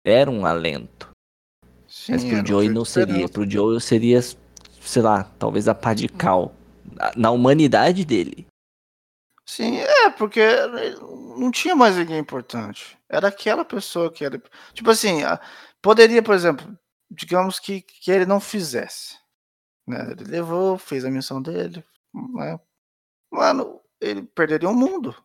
Era 0.06 0.32
um 0.32 0.46
alento. 0.46 1.10
Sim, 2.06 2.12
Mas 2.12 2.24
pro 2.24 2.46
Joey 2.46 2.70
não 2.70 2.86
seria. 2.86 3.28
Pro 3.28 3.50
Joey 3.50 3.82
seria 3.82 4.22
sei 4.86 5.02
lá, 5.02 5.24
talvez 5.39 5.68
a 5.68 5.74
pá 5.74 5.94
de 5.94 6.08
cal 6.08 6.54
na 7.15 7.32
humanidade 7.32 8.06
dele. 8.06 8.48
Sim, 9.46 9.78
é, 9.78 10.10
porque 10.12 10.41
não 11.38 11.52
tinha 11.52 11.76
mais 11.76 11.96
ninguém 11.96 12.20
importante. 12.20 12.98
Era 13.10 13.28
aquela 13.28 13.65
pessoa 13.65 14.12
que 14.12 14.24
era. 14.24 14.41
Tipo 14.74 14.91
assim, 14.91 15.22
poderia, 15.82 16.22
por 16.22 16.34
exemplo, 16.34 16.78
digamos 17.10 17.60
que, 17.60 17.82
que 17.82 18.12
ele 18.12 18.26
não 18.26 18.39
fizesse. 18.39 19.18
Né? 19.88 20.12
Ele 20.12 20.24
levou, 20.26 20.78
fez 20.78 21.04
a 21.06 21.12
missão 21.12 21.41
dele. 21.41 21.84
Né? 22.13 22.60
Mano, 23.32 23.82
ele 24.00 24.24
perderia 24.24 24.70
o 24.70 24.76
mundo. 24.76 25.15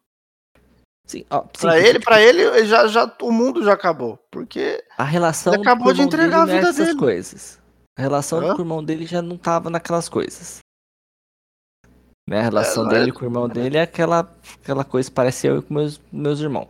Sim, 1.10 1.24
ó, 1.28 1.42
sim, 1.42 1.62
pra 1.62 1.80
ele, 1.80 1.98
para 1.98 2.22
ele, 2.22 2.64
já, 2.66 2.86
já, 2.86 3.12
o 3.20 3.32
mundo 3.32 3.64
já 3.64 3.72
acabou. 3.72 4.16
Porque 4.30 4.80
a 4.96 5.02
relação 5.02 5.52
ele 5.54 5.62
acabou 5.62 5.92
de 5.92 6.02
entregar 6.02 6.42
a 6.42 6.44
vida 6.44 6.72
dele. 6.72 6.96
coisas. 6.96 7.60
A 7.98 8.02
relação 8.02 8.38
Hã? 8.38 8.52
com 8.54 8.58
o 8.58 8.64
irmão 8.64 8.84
dele 8.84 9.04
já 9.06 9.20
não 9.20 9.36
tava 9.36 9.68
naquelas 9.70 10.08
coisas. 10.08 10.60
Né? 12.28 12.38
A 12.38 12.42
relação 12.42 12.86
é, 12.86 12.90
dele 12.90 13.10
é... 13.10 13.12
com 13.12 13.22
o 13.22 13.24
irmão 13.24 13.48
dele 13.48 13.76
é 13.76 13.82
aquela, 13.82 14.20
aquela 14.62 14.84
coisa 14.84 15.10
que 15.10 15.14
parece 15.16 15.48
eu 15.48 15.60
com 15.64 15.74
meus, 15.74 16.00
meus 16.12 16.38
irmãos. 16.38 16.68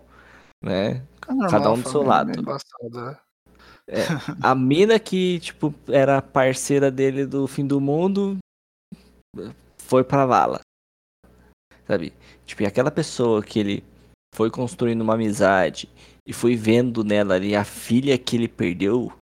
Né? 0.65 1.03
Cada 1.51 1.71
um 1.71 1.79
do 1.79 1.91
seu 1.91 2.03
lado. 2.03 2.29
Né? 2.29 3.19
É, 3.89 4.05
a 4.43 4.55
mina 4.55 4.99
que, 4.99 5.39
tipo, 5.41 5.75
era 5.87 6.23
parceira 6.23 6.91
dele 6.91 7.27
do 7.27 7.47
fim 7.47 7.67
do 7.67 7.79
mundo 7.79 8.39
foi 9.77 10.03
pra 10.03 10.25
vala. 10.25 10.63
Sabe? 11.87 12.15
Tipo, 12.47 12.63
e 12.63 12.67
aquela 12.67 12.91
pessoa 12.91 13.43
que 13.43 13.59
ele 13.59 13.91
foi 14.35 14.51
construindo 14.51 15.01
uma 15.01 15.15
amizade 15.15 15.89
e 16.27 16.33
foi 16.33 16.57
vendo 16.57 17.03
nela 17.03 17.35
ali 17.35 17.55
a 17.55 17.65
filha 17.65 18.17
que 18.19 18.37
ele 18.37 18.49
perdeu, 18.49 19.13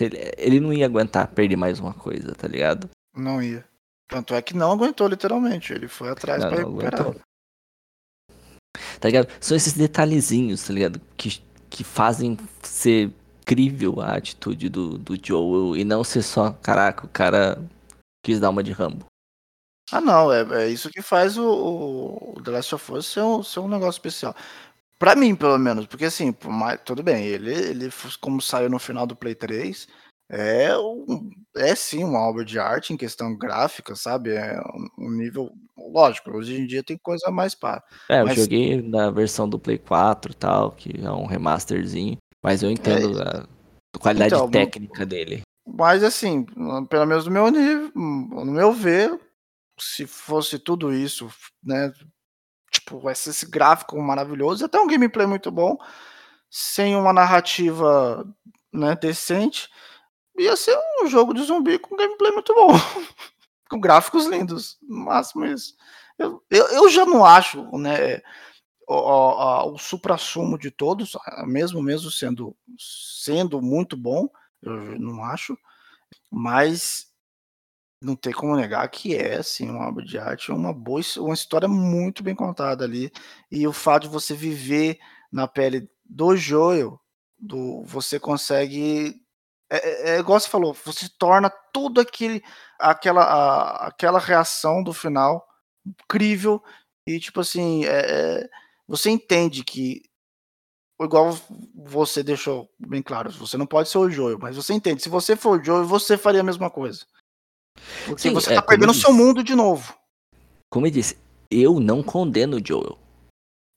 ele, 0.00 0.18
ele 0.36 0.60
não 0.60 0.72
ia 0.72 0.86
aguentar 0.86 1.28
perder 1.28 1.56
mais 1.56 1.78
uma 1.78 1.94
coisa, 1.94 2.34
tá 2.34 2.46
ligado? 2.46 2.88
Não 3.14 3.42
ia. 3.42 3.64
Tanto 4.08 4.34
é 4.34 4.42
que 4.42 4.54
não 4.54 4.72
aguentou, 4.72 5.08
literalmente. 5.08 5.72
Ele 5.72 5.88
foi 5.88 6.10
atrás 6.10 6.42
não, 6.42 6.50
pra 6.50 6.58
recuperar. 6.58 7.14
Tá 9.00 9.08
ligado? 9.08 9.28
São 9.40 9.56
esses 9.56 9.72
detalhezinhos, 9.72 10.66
tá 10.66 10.72
ligado? 10.72 11.00
Que, 11.16 11.42
que 11.70 11.82
fazem 11.82 12.36
ser 12.62 13.10
crível 13.44 14.00
a 14.00 14.14
atitude 14.16 14.68
do, 14.68 14.98
do 14.98 15.16
Joel 15.20 15.76
e 15.76 15.84
não 15.84 16.04
ser 16.04 16.22
só, 16.22 16.52
caraca, 16.52 17.06
o 17.06 17.08
cara 17.08 17.62
quis 18.24 18.38
dar 18.38 18.50
uma 18.50 18.62
de 18.62 18.72
Rambo. 18.72 19.04
Ah, 19.92 20.00
não, 20.00 20.32
é, 20.32 20.64
é 20.64 20.68
isso 20.68 20.90
que 20.90 21.02
faz 21.02 21.36
o, 21.36 21.46
o 21.46 22.42
The 22.42 22.50
Last 22.50 22.74
of 22.74 22.92
Us 22.92 23.06
ser 23.06 23.20
um, 23.20 23.42
ser 23.42 23.60
um 23.60 23.68
negócio 23.68 23.98
especial. 23.98 24.34
Pra 24.98 25.14
mim, 25.14 25.34
pelo 25.34 25.58
menos, 25.58 25.86
porque 25.86 26.06
assim, 26.06 26.34
mais, 26.46 26.80
tudo 26.82 27.02
bem, 27.02 27.26
ele, 27.26 27.52
ele, 27.52 27.90
como 28.20 28.40
saiu 28.40 28.70
no 28.70 28.78
final 28.78 29.06
do 29.06 29.14
Play 29.14 29.34
3, 29.34 29.86
é, 30.30 30.74
um, 30.78 31.28
é 31.54 31.74
sim 31.74 32.02
uma 32.02 32.20
obra 32.20 32.42
de 32.42 32.58
arte 32.58 32.94
em 32.94 32.96
questão 32.96 33.36
gráfica, 33.36 33.94
sabe? 33.94 34.30
É 34.30 34.58
um, 34.98 35.06
um 35.06 35.10
nível. 35.10 35.50
Lógico, 35.76 36.30
hoje 36.30 36.58
em 36.58 36.66
dia 36.66 36.82
tem 36.82 36.96
coisa 36.96 37.30
mais 37.30 37.54
para. 37.54 37.82
É, 38.08 38.22
mas... 38.22 38.38
eu 38.38 38.44
joguei 38.44 38.80
na 38.80 39.10
versão 39.10 39.46
do 39.46 39.58
Play 39.58 39.76
4 39.76 40.32
e 40.32 40.34
tal, 40.34 40.70
que 40.70 41.04
é 41.04 41.10
um 41.10 41.26
remasterzinho, 41.26 42.16
mas 42.42 42.62
eu 42.62 42.70
entendo 42.70 43.20
é... 43.20 43.44
a 43.94 43.98
qualidade 43.98 44.32
então, 44.32 44.50
técnica 44.50 45.04
dele. 45.04 45.42
Mas 45.66 46.02
assim, 46.02 46.46
pelo 46.88 47.06
menos 47.06 47.26
no 47.26 47.30
meu 47.30 47.50
nível, 47.50 47.92
no 47.94 48.52
meu 48.52 48.72
ver, 48.72 49.20
se 49.78 50.06
fosse 50.06 50.58
tudo 50.58 50.92
isso, 50.92 51.28
né, 51.62 51.92
tipo, 52.70 53.08
esse 53.10 53.46
gráfico 53.46 54.00
maravilhoso, 54.00 54.64
até 54.64 54.80
um 54.80 54.86
gameplay 54.86 55.26
muito 55.26 55.50
bom, 55.50 55.76
sem 56.50 56.96
uma 56.96 57.12
narrativa 57.12 58.26
né, 58.72 58.96
decente, 58.96 59.68
ia 60.38 60.56
ser 60.56 60.76
um 61.02 61.06
jogo 61.06 61.34
de 61.34 61.42
zumbi 61.42 61.78
com 61.78 61.96
gameplay 61.96 62.32
muito 62.32 62.54
bom. 62.54 62.68
com 63.72 63.80
gráficos 63.80 64.26
lindos. 64.26 64.78
No 64.82 65.06
máximo 65.06 65.46
isso. 65.46 65.74
Eu, 66.18 66.42
eu, 66.50 66.66
eu 66.68 66.90
já 66.90 67.06
não 67.06 67.24
acho, 67.24 67.64
né? 67.78 68.20
O, 68.86 68.94
o, 68.94 69.72
o 69.72 69.78
supra-sumo 69.78 70.58
de 70.58 70.70
todos, 70.70 71.12
mesmo 71.46 71.82
mesmo 71.82 72.10
sendo, 72.10 72.54
sendo 72.78 73.62
muito 73.62 73.96
bom, 73.96 74.28
eu 74.60 74.98
não 74.98 75.24
acho, 75.24 75.56
mas 76.30 77.11
não 78.02 78.16
tem 78.16 78.32
como 78.32 78.56
negar 78.56 78.88
que 78.88 79.14
é 79.16 79.36
assim 79.36 79.70
uma 79.70 79.88
obra 79.88 80.04
de 80.04 80.18
arte, 80.18 80.50
uma 80.52 80.72
boa, 80.72 81.00
uma 81.18 81.34
história 81.34 81.68
muito 81.68 82.22
bem 82.22 82.34
contada 82.34 82.84
ali. 82.84 83.10
E 83.50 83.66
o 83.66 83.72
fato 83.72 84.04
de 84.04 84.08
você 84.08 84.34
viver 84.34 84.98
na 85.30 85.46
pele 85.48 85.88
do 86.04 86.36
Joel, 86.36 87.00
do 87.38 87.82
você 87.84 88.18
consegue 88.20 89.22
é, 89.70 90.10
é, 90.10 90.16
é 90.16 90.18
igual 90.18 90.38
você 90.38 90.48
falou, 90.48 90.74
você 90.84 91.08
torna 91.18 91.50
tudo 91.72 92.00
aquele 92.00 92.42
aquela 92.78 93.22
a, 93.22 93.86
aquela 93.88 94.18
reação 94.18 94.82
do 94.82 94.92
final 94.92 95.46
incrível 95.86 96.62
e 97.06 97.18
tipo 97.20 97.40
assim, 97.40 97.84
é, 97.86 98.40
é 98.42 98.48
você 98.86 99.10
entende 99.10 99.64
que 99.64 100.02
igual 101.00 101.36
você 101.74 102.22
deixou 102.22 102.68
bem 102.78 103.02
claro, 103.02 103.30
você 103.30 103.56
não 103.56 103.66
pode 103.66 103.88
ser 103.88 103.98
o 103.98 104.10
Joel, 104.10 104.38
mas 104.38 104.56
você 104.56 104.72
entende, 104.74 105.02
se 105.02 105.08
você 105.08 105.34
for 105.36 105.60
o 105.60 105.64
Joel, 105.64 105.84
você 105.84 106.16
faria 106.16 106.40
a 106.40 106.44
mesma 106.44 106.70
coisa. 106.70 107.06
Porque 108.06 108.22
Sim, 108.22 108.34
você 108.34 108.52
é, 108.52 108.54
tá 108.56 108.62
perdendo 108.62 108.90
o 108.90 108.94
seu 108.94 109.12
mundo 109.12 109.42
de 109.42 109.54
novo. 109.54 109.94
Como 110.70 110.86
eu 110.86 110.90
disse, 110.90 111.16
eu 111.50 111.78
não 111.78 112.02
condeno 112.02 112.56
o 112.56 112.66
Joel. 112.66 112.98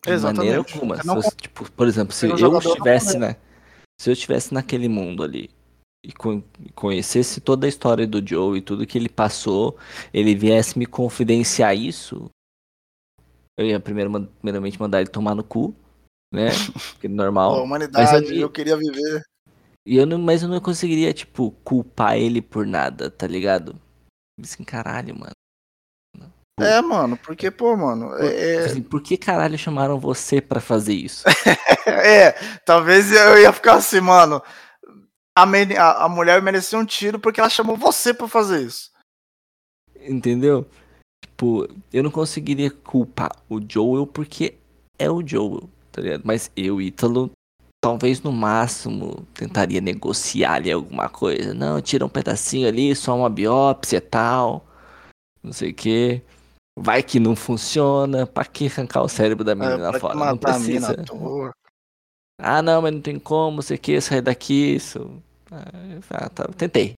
De 0.04 0.12
Exatamente. 0.12 0.38
maneira 0.38 0.58
alguma. 0.60 1.02
Não... 1.04 1.18
Eu, 1.18 1.32
tipo, 1.32 1.72
por 1.72 1.88
exemplo, 1.88 2.14
se 2.14 2.28
eu 2.28 2.58
estivesse, 2.58 3.18
né? 3.18 3.36
Se 4.00 4.10
eu 4.10 4.14
estivesse 4.14 4.54
naquele 4.54 4.88
mundo 4.88 5.24
ali 5.24 5.50
e 6.04 6.14
conhecesse 6.74 7.42
toda 7.42 7.66
a 7.66 7.70
história 7.70 8.06
do 8.06 8.26
Joe 8.26 8.58
e 8.58 8.62
tudo 8.62 8.86
que 8.86 8.98
ele 8.98 9.10
passou, 9.10 9.76
ele 10.14 10.36
viesse 10.36 10.78
me 10.78 10.86
confidenciar 10.86 11.76
isso, 11.76 12.30
eu 13.58 13.66
ia 13.66 13.80
primeiro, 13.80 14.12
primeiramente 14.40 14.80
mandar 14.80 15.02
ele 15.02 15.10
tomar 15.10 15.34
no 15.34 15.44
cu, 15.44 15.74
né? 16.32 16.50
Porque 16.94 17.08
é 17.08 17.10
normal. 17.10 17.56
A 17.56 17.64
humanidade, 17.64 18.34
eu, 18.34 18.42
eu, 18.42 18.50
queria 18.50 18.78
viver. 18.78 19.24
E 19.86 19.98
eu 19.98 20.06
não, 20.06 20.20
mas 20.20 20.44
eu 20.44 20.50
não 20.50 20.60
conseguiria, 20.60 21.14
tipo, 21.14 21.52
culpar 21.64 22.18
ele 22.18 22.42
por 22.42 22.68
nada, 22.68 23.10
tá 23.10 23.26
ligado? 23.26 23.80
Assim, 24.42 24.64
caralho, 24.64 25.18
mano. 25.18 25.32
É, 26.60 26.82
mano, 26.82 27.18
porque, 27.18 27.52
pô, 27.52 27.76
mano. 27.76 28.14
É... 28.16 28.66
Assim, 28.66 28.82
por 28.82 29.02
que 29.02 29.18
caralho 29.18 29.58
chamaram 29.58 30.00
você 30.00 30.40
para 30.40 30.62
fazer 30.62 30.94
isso? 30.94 31.26
é, 31.86 32.32
talvez 32.66 33.12
eu 33.12 33.38
ia 33.38 33.52
ficar 33.52 33.76
assim, 33.76 34.00
mano. 34.00 34.42
A, 35.38 35.44
a, 35.44 36.06
a 36.06 36.10
mulher 36.10 36.42
merecia 36.42 36.80
um 36.80 36.86
tiro 36.86 37.20
porque 37.20 37.42
ela 37.42 37.50
chamou 37.50 37.76
você 37.76 38.14
para 38.14 38.28
fazer 38.28 38.62
isso. 38.62 38.90
Entendeu? 40.00 40.66
Tipo, 41.22 41.68
eu 41.92 42.02
não 42.02 42.12
conseguiria 42.12 42.72
culpar 42.72 43.36
o 43.50 43.60
Joel 43.60 44.08
porque 44.08 44.58
é 44.98 45.10
o 45.10 45.26
Joel, 45.26 45.70
tá 45.92 46.02
ligado? 46.02 46.22
Mas 46.24 46.50
eu, 46.56 46.82
Ítalo, 46.82 47.32
talvez 47.86 48.20
no 48.20 48.32
máximo 48.32 49.28
tentaria 49.32 49.80
negociar 49.80 50.54
ali 50.54 50.72
alguma 50.72 51.08
coisa. 51.08 51.54
Não, 51.54 51.80
tira 51.80 52.04
um 52.04 52.10
pedacinho 52.10 52.68
ali, 52.68 52.96
só 52.96 53.16
uma 53.16 53.30
biópsia 53.30 53.98
e 53.98 54.02
tal. 54.02 54.66
Não 55.44 55.54
sei 55.54 55.70
o 55.70 55.74
que. 55.74 56.20
Vai 56.76 57.04
que 57.04 57.20
não 57.20 57.36
funciona. 57.36 58.26
Pra 58.26 58.44
que 58.44 58.66
arrancar 58.66 59.04
o 59.04 59.08
cérebro 59.08 59.44
da 59.44 59.54
menina 59.54 59.96
é, 59.96 60.00
fora? 60.00 60.16
Não 60.16 60.36
precisa. 60.36 60.96
Ah, 62.42 62.64
não, 62.64 62.82
mas 62.82 62.92
não 62.92 63.02
tem 63.02 63.20
como, 63.20 63.62
sei 63.62 63.78
que, 63.78 64.02
sair 64.02 64.22
daqui, 64.22 64.76
isso. 64.76 65.22
Ah, 66.10 66.28
tá, 66.30 66.46
tentei. 66.58 66.96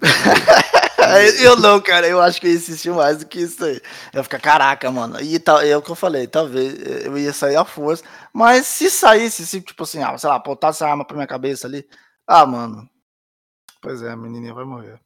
eu 1.42 1.56
não, 1.56 1.80
cara, 1.80 2.06
eu 2.06 2.20
acho 2.20 2.40
que 2.40 2.46
eu 2.46 2.52
insisti 2.52 2.90
mais 2.90 3.18
do 3.18 3.26
que 3.26 3.40
isso 3.40 3.64
aí. 3.64 3.80
Eu 4.12 4.18
ia 4.18 4.22
ficar, 4.22 4.40
caraca, 4.40 4.90
mano. 4.90 5.20
E 5.20 5.38
tal, 5.38 5.60
é 5.60 5.76
o 5.76 5.82
que 5.82 5.90
eu 5.90 5.94
falei, 5.94 6.26
talvez 6.26 7.04
eu 7.04 7.16
ia 7.16 7.32
sair 7.32 7.56
à 7.56 7.64
força. 7.64 8.04
Mas 8.32 8.66
se 8.66 8.90
saísse, 8.90 9.46
se, 9.46 9.60
tipo 9.60 9.82
assim, 9.82 10.02
ah, 10.02 10.16
sei 10.16 10.28
lá, 10.28 10.36
apontasse 10.36 10.82
a 10.82 10.88
arma 10.88 11.04
pra 11.04 11.16
minha 11.16 11.26
cabeça 11.26 11.66
ali. 11.66 11.86
Ah, 12.26 12.46
mano. 12.46 12.88
Pois 13.80 14.02
é, 14.02 14.10
a 14.10 14.16
menininha 14.16 14.54
vai 14.54 14.64
morrer. 14.64 15.00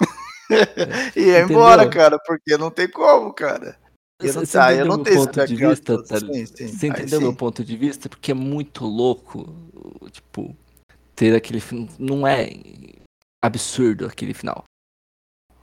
e 1.16 1.20
ia 1.20 1.40
embora, 1.40 1.88
cara, 1.88 2.18
porque 2.24 2.56
não 2.56 2.70
tem 2.70 2.88
como, 2.88 3.32
cara. 3.32 3.78
Eu 4.20 4.32
não, 4.32 4.46
você 4.46 4.58
ah, 4.58 4.72
eu 4.72 4.86
não 4.86 5.02
tenho 5.02 5.16
ponto 5.16 5.46
de 5.46 5.56
vista, 5.56 6.02
tá? 6.04 6.20
sim, 6.20 6.46
sim. 6.46 6.68
Você 6.68 6.86
entendeu 6.86 7.20
meu 7.20 7.34
ponto 7.34 7.64
de 7.64 7.76
vista? 7.76 8.08
Porque 8.08 8.30
é 8.30 8.34
muito 8.34 8.84
louco, 8.84 9.44
tipo, 10.12 10.56
ter 11.16 11.34
aquele 11.34 11.60
não 11.98 12.26
é 12.26 12.48
absurdo 13.42 14.06
aquele 14.06 14.32
final. 14.32 14.64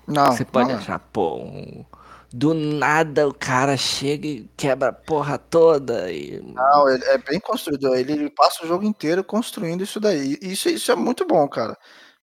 Não. 0.07 0.31
Você 0.31 0.45
pode 0.45 0.69
não. 0.69 0.77
achar, 0.77 0.99
pô, 0.99 1.37
um... 1.37 1.85
do 2.31 2.53
nada 2.53 3.27
o 3.27 3.33
cara 3.33 3.77
chega 3.77 4.27
e 4.27 4.49
quebra 4.57 4.89
a 4.89 4.93
porra 4.93 5.37
toda. 5.37 6.11
E... 6.11 6.41
Não, 6.41 6.89
ele 6.89 7.03
é 7.05 7.17
bem 7.17 7.39
construído. 7.39 7.93
Ele, 7.95 8.13
ele 8.13 8.29
passa 8.29 8.63
o 8.63 8.67
jogo 8.67 8.83
inteiro 8.83 9.23
construindo 9.23 9.83
isso 9.83 9.99
daí. 9.99 10.37
Isso, 10.41 10.69
isso 10.69 10.91
é 10.91 10.95
muito 10.95 11.25
bom, 11.25 11.47
cara. 11.47 11.77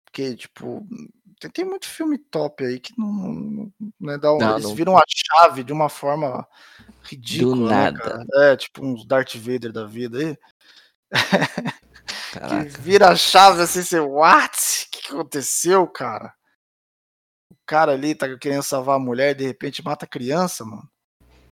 Porque, 0.05 0.35
tipo, 0.35 0.85
tem, 1.39 1.51
tem 1.51 1.65
muito 1.65 1.87
filme 1.87 2.17
top 2.17 2.65
aí 2.65 2.79
que 2.79 2.93
não, 2.97 3.07
não, 3.07 3.73
né, 3.99 4.17
dá 4.17 4.33
um, 4.33 4.37
não, 4.37 4.53
eles 4.53 4.65
não... 4.65 4.75
viram 4.75 4.97
a 4.97 5.03
chave 5.07 5.63
de 5.63 5.71
uma 5.71 5.89
forma 5.89 6.47
ridícula. 7.03 7.55
Do 7.55 7.65
né, 7.65 7.91
nada. 7.91 8.17
Né, 8.17 8.53
é, 8.53 8.55
tipo 8.55 8.83
uns 8.83 9.05
Darth 9.05 9.35
Vader 9.35 9.71
da 9.71 9.85
vida 9.85 10.17
aí. 10.17 10.37
que 12.73 12.81
vira 12.81 13.09
a 13.09 13.15
chave 13.15 13.61
assim, 13.61 13.83
você, 13.83 13.99
what? 13.99 14.87
O 14.87 14.89
que 14.91 15.13
aconteceu, 15.13 15.87
cara? 15.87 16.33
Cara 17.67 17.91
ali 17.91 18.15
tá 18.15 18.37
querendo 18.37 18.63
salvar 18.63 18.95
a 18.95 18.99
mulher 18.99 19.35
de 19.35 19.45
repente 19.45 19.83
mata 19.83 20.05
a 20.05 20.09
criança, 20.09 20.63
mano. 20.63 20.87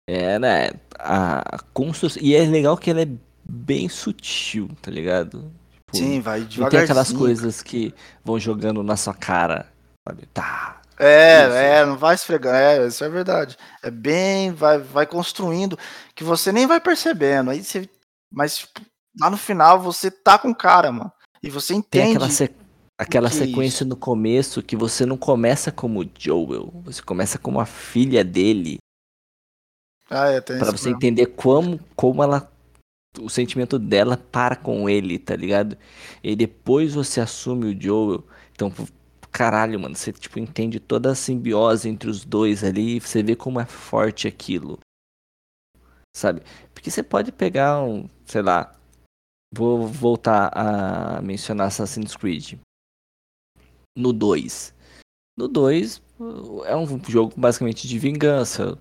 É, 0.08 0.38
né? 0.38 0.70
A 1.00 1.60
construção. 1.74 2.22
E 2.22 2.36
é 2.36 2.46
legal 2.46 2.78
que 2.78 2.92
ela 2.92 3.02
é 3.02 3.08
bem 3.44 3.90
sutil, 3.90 4.70
tá 4.82 4.92
ligado? 4.92 5.52
Tipo, 5.72 5.98
Sim, 5.98 6.22
vai 6.22 6.42
devagarzinho. 6.42 6.64
Não 6.64 6.70
tem 6.70 6.80
aquelas 6.80 7.12
coisas 7.12 7.62
que 7.62 7.94
vão 8.24 8.40
jogando 8.40 8.84
na 8.84 8.96
sua 8.96 9.14
cara, 9.14 9.72
sabe? 10.08 10.26
Tá. 10.34 10.82
É, 11.00 11.48
isso. 11.48 11.56
é, 11.56 11.86
não 11.86 11.98
vai 11.98 12.16
esfregando, 12.16 12.56
é, 12.56 12.88
isso 12.88 13.04
é 13.04 13.10
verdade. 13.10 13.58
É 13.82 13.90
bem, 13.90 14.52
vai, 14.52 14.78
vai 14.78 15.06
construindo, 15.06 15.78
que 16.16 16.24
você 16.24 16.52
nem 16.52 16.68
vai 16.68 16.80
percebendo. 16.80 17.50
Aí 17.50 17.64
você, 17.64 17.90
mas 18.32 18.60
tipo, 18.60 18.82
lá 19.20 19.30
no 19.30 19.38
final 19.38 19.82
você 19.82 20.12
tá 20.12 20.38
com 20.38 20.54
cara, 20.54 20.92
mano. 20.92 21.12
E 21.42 21.50
você 21.50 21.74
entende. 21.74 22.18
Tem 22.18 22.28
aquela. 22.28 22.63
Aquela 22.98 23.30
sequência 23.30 23.86
no 23.86 23.96
começo 23.96 24.62
que 24.64 24.76
você 24.76 25.06
não 25.06 25.18
começa 25.18 25.72
como 25.72 26.10
Joel, 26.18 26.72
você 26.84 27.02
começa 27.02 27.38
como 27.38 27.60
a 27.60 27.66
filha 27.66 28.24
dele. 28.24 28.78
Ah, 30.10 30.28
é, 30.30 30.42
tem 30.42 30.58
Pra 30.58 30.72
você 30.72 30.90
mesmo. 30.90 30.98
entender 30.98 31.28
como, 31.28 31.80
como 31.96 32.24
ela. 32.24 32.52
O 33.20 33.30
sentimento 33.30 33.78
dela 33.78 34.18
para 34.18 34.56
com 34.56 34.90
ele, 34.90 35.20
tá 35.20 35.36
ligado? 35.36 35.78
E 36.24 36.36
depois 36.36 36.96
você 36.96 37.22
assume 37.22 37.68
o 37.76 37.82
Joel. 37.82 38.24
Então, 38.52 38.72
caralho, 39.32 39.80
mano, 39.80 39.96
você 39.96 40.12
tipo 40.12 40.40
entende 40.40 40.80
toda 40.80 41.12
a 41.12 41.16
simbiose 41.16 41.88
entre 41.88 42.10
os 42.10 42.26
dois 42.26 42.64
ali, 42.64 43.00
você 43.00 43.22
vê 43.22 43.36
como 43.36 43.60
é 43.60 43.66
forte 43.66 44.28
aquilo. 44.28 44.80
Sabe? 46.16 46.42
Porque 46.74 46.90
você 46.90 47.04
pode 47.04 47.32
pegar 47.32 47.84
um, 47.84 48.10
sei 48.26 48.42
lá, 48.42 48.76
Vou 49.56 49.88
voltar 49.88 50.50
a 50.52 51.22
mencionar 51.22 51.68
Assassin's 51.68 52.16
Creed. 52.16 52.58
No 53.96 54.12
2. 54.12 54.74
No 55.38 55.48
2 55.48 56.02
é 56.66 56.76
um 56.76 56.88
jogo 57.08 57.34
basicamente 57.36 57.88
de 57.88 58.00
vingança. 58.00 58.78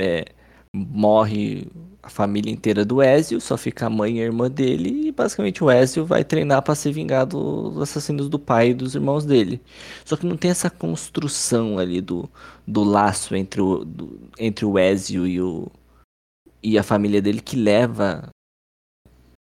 É, 0.00 0.26
morre 0.74 1.68
a 2.02 2.08
família 2.08 2.52
inteira 2.52 2.84
do 2.84 3.02
Ezio, 3.02 3.40
só 3.40 3.56
fica 3.56 3.86
a 3.86 3.90
mãe 3.90 4.18
e 4.18 4.20
a 4.20 4.24
irmã 4.24 4.48
dele, 4.48 5.08
e 5.08 5.12
basicamente 5.12 5.64
o 5.64 5.70
Ezio 5.70 6.04
vai 6.04 6.22
treinar 6.22 6.62
para 6.62 6.74
se 6.74 6.92
vingar 6.92 7.26
dos 7.26 7.80
assassinos 7.80 8.28
do 8.28 8.38
pai 8.38 8.70
e 8.70 8.74
dos 8.74 8.94
irmãos 8.94 9.24
dele. 9.24 9.60
Só 10.04 10.16
que 10.16 10.24
não 10.24 10.36
tem 10.36 10.50
essa 10.50 10.70
construção 10.70 11.78
ali 11.78 12.00
do, 12.00 12.30
do 12.66 12.84
laço 12.84 13.34
entre 13.34 13.60
o, 13.60 13.84
do, 13.84 14.20
entre 14.38 14.64
o 14.64 14.78
Ezio 14.78 15.26
e, 15.26 15.40
o, 15.40 15.66
e 16.62 16.78
a 16.78 16.82
família 16.82 17.20
dele 17.20 17.40
que 17.40 17.56
leva 17.56 18.28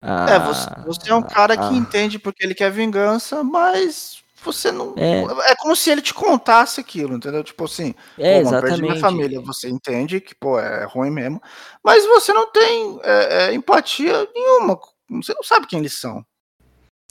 é, 0.02 0.38
você, 0.38 0.70
você, 0.86 1.10
é 1.10 1.14
um 1.14 1.22
cara 1.22 1.56
que 1.56 1.74
entende 1.74 2.18
porque 2.18 2.42
ele 2.42 2.54
quer 2.54 2.70
vingança, 2.70 3.44
mas 3.44 4.22
você 4.42 4.72
não. 4.72 4.94
É, 4.96 5.22
é 5.50 5.56
como 5.56 5.76
se 5.76 5.90
ele 5.90 6.02
te 6.02 6.14
contasse 6.14 6.80
aquilo, 6.80 7.14
entendeu? 7.14 7.44
Tipo 7.44 7.64
assim, 7.64 7.94
é, 8.18 8.40
pô, 8.40 8.48
exatamente. 8.48 8.82
minha 8.82 8.96
família. 8.96 9.40
Você 9.40 9.68
entende 9.68 10.20
que, 10.20 10.34
pô, 10.34 10.58
é 10.58 10.84
ruim 10.84 11.10
mesmo, 11.10 11.40
mas 11.84 12.06
você 12.06 12.32
não 12.32 12.50
tem 12.50 12.98
é, 13.02 13.44
é, 13.50 13.54
empatia 13.54 14.28
nenhuma. 14.34 14.78
Você 15.10 15.34
não 15.34 15.42
sabe 15.42 15.66
quem 15.66 15.80
eles 15.80 15.98
são. 15.98 16.24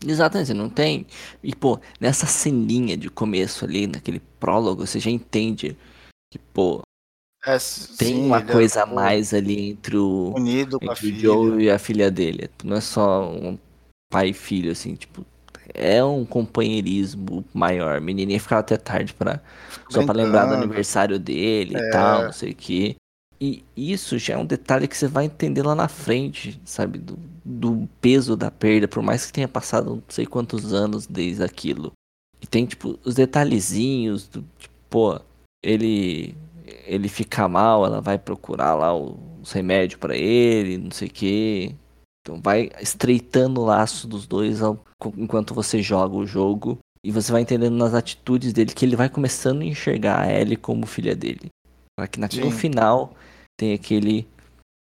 Exatamente, 0.06 0.48
você 0.48 0.54
não 0.54 0.70
tem. 0.70 1.06
E, 1.44 1.54
pô, 1.54 1.80
nessa 2.00 2.26
ceninha 2.26 2.96
de 2.96 3.10
começo 3.10 3.66
ali, 3.66 3.86
naquele 3.86 4.22
prólogo, 4.40 4.88
você 4.88 5.00
já 5.00 5.10
entende 5.10 5.78
que, 6.32 6.40
pô, 6.40 6.82
é, 7.46 7.52
tem 7.98 8.16
sim, 8.16 8.26
uma 8.26 8.40
é 8.40 8.42
coisa 8.44 8.84
a 8.84 8.86
mais 8.86 9.34
ali 9.34 9.70
entre 9.70 9.98
o, 9.98 10.34
unido 10.36 10.78
entre 10.82 11.12
o 11.12 11.20
Joe 11.20 11.64
e 11.64 11.70
a 11.70 11.80
filha 11.80 12.10
dele. 12.12 12.50
Não 12.64 12.78
é 12.78 12.82
só 12.82 13.30
um 13.30 13.58
pai 14.12 14.30
e 14.30 14.34
filho, 14.34 14.72
assim, 14.72 14.96
tipo, 14.96 15.26
é 15.74 16.04
um 16.04 16.26
companheirismo 16.26 17.44
maior. 17.54 18.02
Menininha 18.02 18.40
ficava 18.40 18.62
até 18.62 18.78
tarde 18.78 19.14
para 19.14 19.42
só 19.90 20.06
para 20.06 20.18
lembrar 20.18 20.46
do 20.46 20.54
aniversário 20.54 21.20
dele 21.20 21.76
é. 21.76 21.80
e 21.80 21.92
tal, 21.92 22.24
não 22.26 22.32
sei 22.32 22.52
o 22.52 22.56
que. 22.56 22.96
E 23.42 23.64
isso 23.76 24.18
já 24.18 24.34
é 24.34 24.38
um 24.38 24.46
detalhe 24.46 24.88
que 24.88 24.98
você 24.98 25.08
vai 25.08 25.26
entender 25.26 25.64
lá 25.64 25.74
na 25.74 25.88
frente, 25.88 26.60
sabe? 26.66 27.00
Do, 27.00 27.18
do 27.46 27.90
peso 28.02 28.36
da 28.36 28.52
perda, 28.52 28.88
por 28.88 29.02
mais 29.02 29.26
que 29.26 29.32
tenha 29.32 29.48
passado 29.48 29.96
não 29.96 30.04
sei 30.10 30.26
quantos 30.26 30.74
anos 30.74 31.08
desde 31.08 31.44
aquilo. 31.44 31.94
E 32.42 32.48
tem, 32.48 32.66
tipo, 32.66 33.00
os 33.04 33.16
detalhezinhos, 33.16 34.28
do, 34.28 34.44
tipo, 34.58 34.74
pô, 34.90 35.20
ele 35.64 36.36
ele 36.86 37.08
fica 37.08 37.48
mal, 37.48 37.86
ela 37.86 38.02
vai 38.02 38.18
procurar 38.18 38.76
lá 38.76 38.96
os 38.96 39.52
remédios 39.52 40.00
para 40.00 40.16
ele, 40.16 40.78
não 40.78 40.92
sei 40.92 41.08
o 41.08 41.12
que. 41.12 41.76
Então 42.22 42.42
vai 42.42 42.70
estreitando 42.80 43.62
o 43.62 43.66
laço 43.66 44.08
dos 44.08 44.28
dois 44.28 44.62
ao, 44.62 44.84
enquanto 45.18 45.54
você 45.54 45.82
joga 45.82 46.16
o 46.16 46.26
jogo. 46.26 46.80
E 47.04 47.12
você 47.12 47.32
vai 47.32 47.42
entendendo 47.42 47.76
nas 47.76 47.94
atitudes 47.94 48.52
dele 48.52 48.74
que 48.74 48.84
ele 48.84 48.96
vai 48.96 49.10
começando 49.10 49.62
a 49.62 49.66
enxergar 49.66 50.22
a 50.22 50.32
Ellie 50.32 50.58
como 50.58 50.86
filha 50.86 51.16
dele. 51.16 51.50
Para 51.96 52.08
que 52.08 52.20
no 52.20 52.52
final 52.52 53.16
tem 53.58 53.74
aquele, 53.74 54.28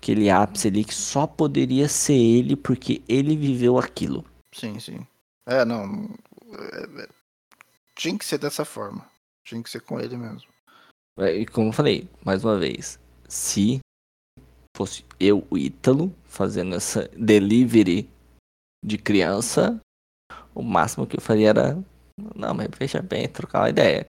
aquele 0.02 0.30
ápice 0.30 0.70
ali 0.70 0.86
que 0.86 0.94
só 0.94 1.28
poderia 1.28 1.88
ser 1.90 2.14
ele 2.14 2.56
porque 2.56 3.02
ele 3.10 3.36
viveu 3.36 3.78
aquilo. 3.78 4.24
Sim, 4.54 4.80
sim. 4.80 5.06
É, 5.46 5.66
não. 5.66 6.10
É, 6.54 7.04
é, 7.04 7.10
tinha 7.96 8.18
que 8.18 8.26
ser 8.26 8.38
dessa 8.38 8.64
forma. 8.64 9.06
Tinha 9.44 9.62
que 9.62 9.70
ser 9.70 9.82
com 9.82 10.00
ele 10.00 10.16
mesmo. 10.16 10.50
É, 11.20 11.36
e 11.36 11.46
como 11.46 11.70
eu 11.70 11.74
falei, 11.74 12.08
mais 12.24 12.44
uma 12.44 12.58
vez, 12.58 13.00
se 13.28 13.80
fosse 14.78 15.04
eu, 15.20 15.46
o 15.50 15.58
Ítalo, 15.58 16.14
fazendo 16.26 16.76
essa 16.76 17.10
delivery 17.18 18.08
de 18.86 18.98
criança, 18.98 19.82
o 20.54 20.62
máximo 20.62 21.08
que 21.08 21.18
eu 21.18 21.22
faria 21.22 21.50
era. 21.50 21.84
Não, 22.36 22.54
mas 22.54 22.68
veja 22.78 23.02
bem, 23.02 23.28
trocar 23.28 23.62
uma 23.62 23.70
ideia. 23.70 24.06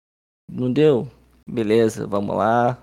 Não 0.50 0.72
deu? 0.72 1.08
Beleza, 1.48 2.06
vamos 2.06 2.36
lá. 2.36 2.76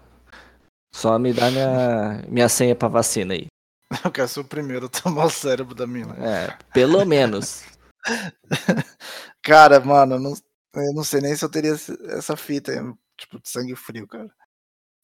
Só 0.95 1.19
me 1.19 1.33
dá 1.33 1.51
minha, 1.51 2.23
minha 2.29 2.47
senha 2.47 2.75
pra 2.75 2.87
vacina 2.87 3.33
aí. 3.33 3.47
Eu 4.03 4.11
quero 4.11 4.27
ser 4.27 4.39
o 4.39 4.45
primeiro 4.45 4.85
a 4.85 4.89
tomar 4.89 5.25
o 5.25 5.29
cérebro 5.29 5.75
da 5.75 5.85
mina. 5.85 6.15
É, 6.15 6.57
pelo 6.73 7.05
menos. 7.05 7.63
Cara, 9.43 9.79
mano, 9.81 10.17
não, 10.19 10.33
eu 10.75 10.93
não 10.93 11.03
sei 11.03 11.19
nem 11.21 11.35
se 11.35 11.43
eu 11.43 11.49
teria 11.49 11.73
essa 11.73 12.35
fita 12.37 12.71
tipo, 13.17 13.39
de 13.39 13.49
sangue 13.49 13.75
frio, 13.75 14.07
cara. 14.07 14.33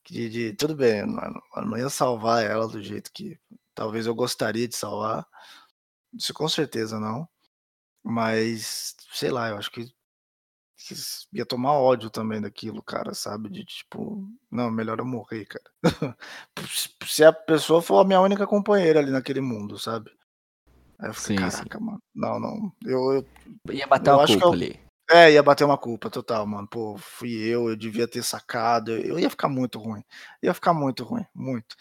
De, 0.09 0.27
de, 0.29 0.53
tudo 0.53 0.75
bem, 0.75 1.05
não, 1.05 1.65
não 1.65 1.77
ia 1.77 1.89
salvar 1.89 2.43
ela 2.43 2.67
do 2.67 2.81
jeito 2.81 3.11
que 3.13 3.39
talvez 3.75 4.07
eu 4.07 4.15
gostaria 4.15 4.67
de 4.67 4.75
salvar. 4.75 5.25
Isso 6.13 6.33
com 6.33 6.49
certeza 6.49 6.99
não. 6.99 7.27
Mas, 8.03 8.95
sei 9.13 9.29
lá, 9.29 9.49
eu 9.49 9.57
acho 9.57 9.69
que, 9.69 9.85
que 9.85 10.95
ia 11.33 11.45
tomar 11.45 11.73
ódio 11.73 12.09
também 12.09 12.41
daquilo, 12.41 12.81
cara, 12.81 13.13
sabe? 13.13 13.49
De 13.49 13.63
tipo, 13.63 14.27
não, 14.49 14.71
melhor 14.71 14.97
eu 14.97 15.05
morrer, 15.05 15.45
cara. 15.45 15.71
Se 17.05 17.23
a 17.23 17.31
pessoa 17.31 17.81
for 17.81 17.99
a 17.99 18.07
minha 18.07 18.21
única 18.21 18.47
companheira 18.47 18.99
ali 18.99 19.11
naquele 19.11 19.41
mundo, 19.41 19.77
sabe? 19.77 20.09
Aí 20.97 21.09
eu 21.09 21.13
fiquei, 21.13 21.37
sim, 21.37 21.41
caraca, 21.43 21.77
sim. 21.77 21.83
mano. 21.83 22.01
Não, 22.15 22.39
não. 22.39 22.71
Eu, 22.83 23.25
eu 23.67 23.73
ia 23.73 23.85
bater 23.85 24.11
uma 24.11 24.25
culpa 24.25 24.45
eu, 24.45 24.53
ali. 24.53 24.88
É, 25.09 25.31
ia 25.31 25.41
bater 25.41 25.63
uma 25.63 25.77
culpa 25.77 26.07
total, 26.07 26.45
mano. 26.45 26.67
Pô, 26.67 26.95
fui 26.97 27.33
eu, 27.33 27.69
eu 27.69 27.75
devia 27.75 28.07
ter 28.07 28.21
sacado. 28.21 28.91
Eu 28.91 29.19
ia 29.19 29.29
ficar 29.29 29.49
muito 29.49 29.79
ruim. 29.79 30.03
Ia 30.43 30.53
ficar 30.53 30.71
muito 30.71 31.03
ruim, 31.03 31.25
muito. 31.33 31.75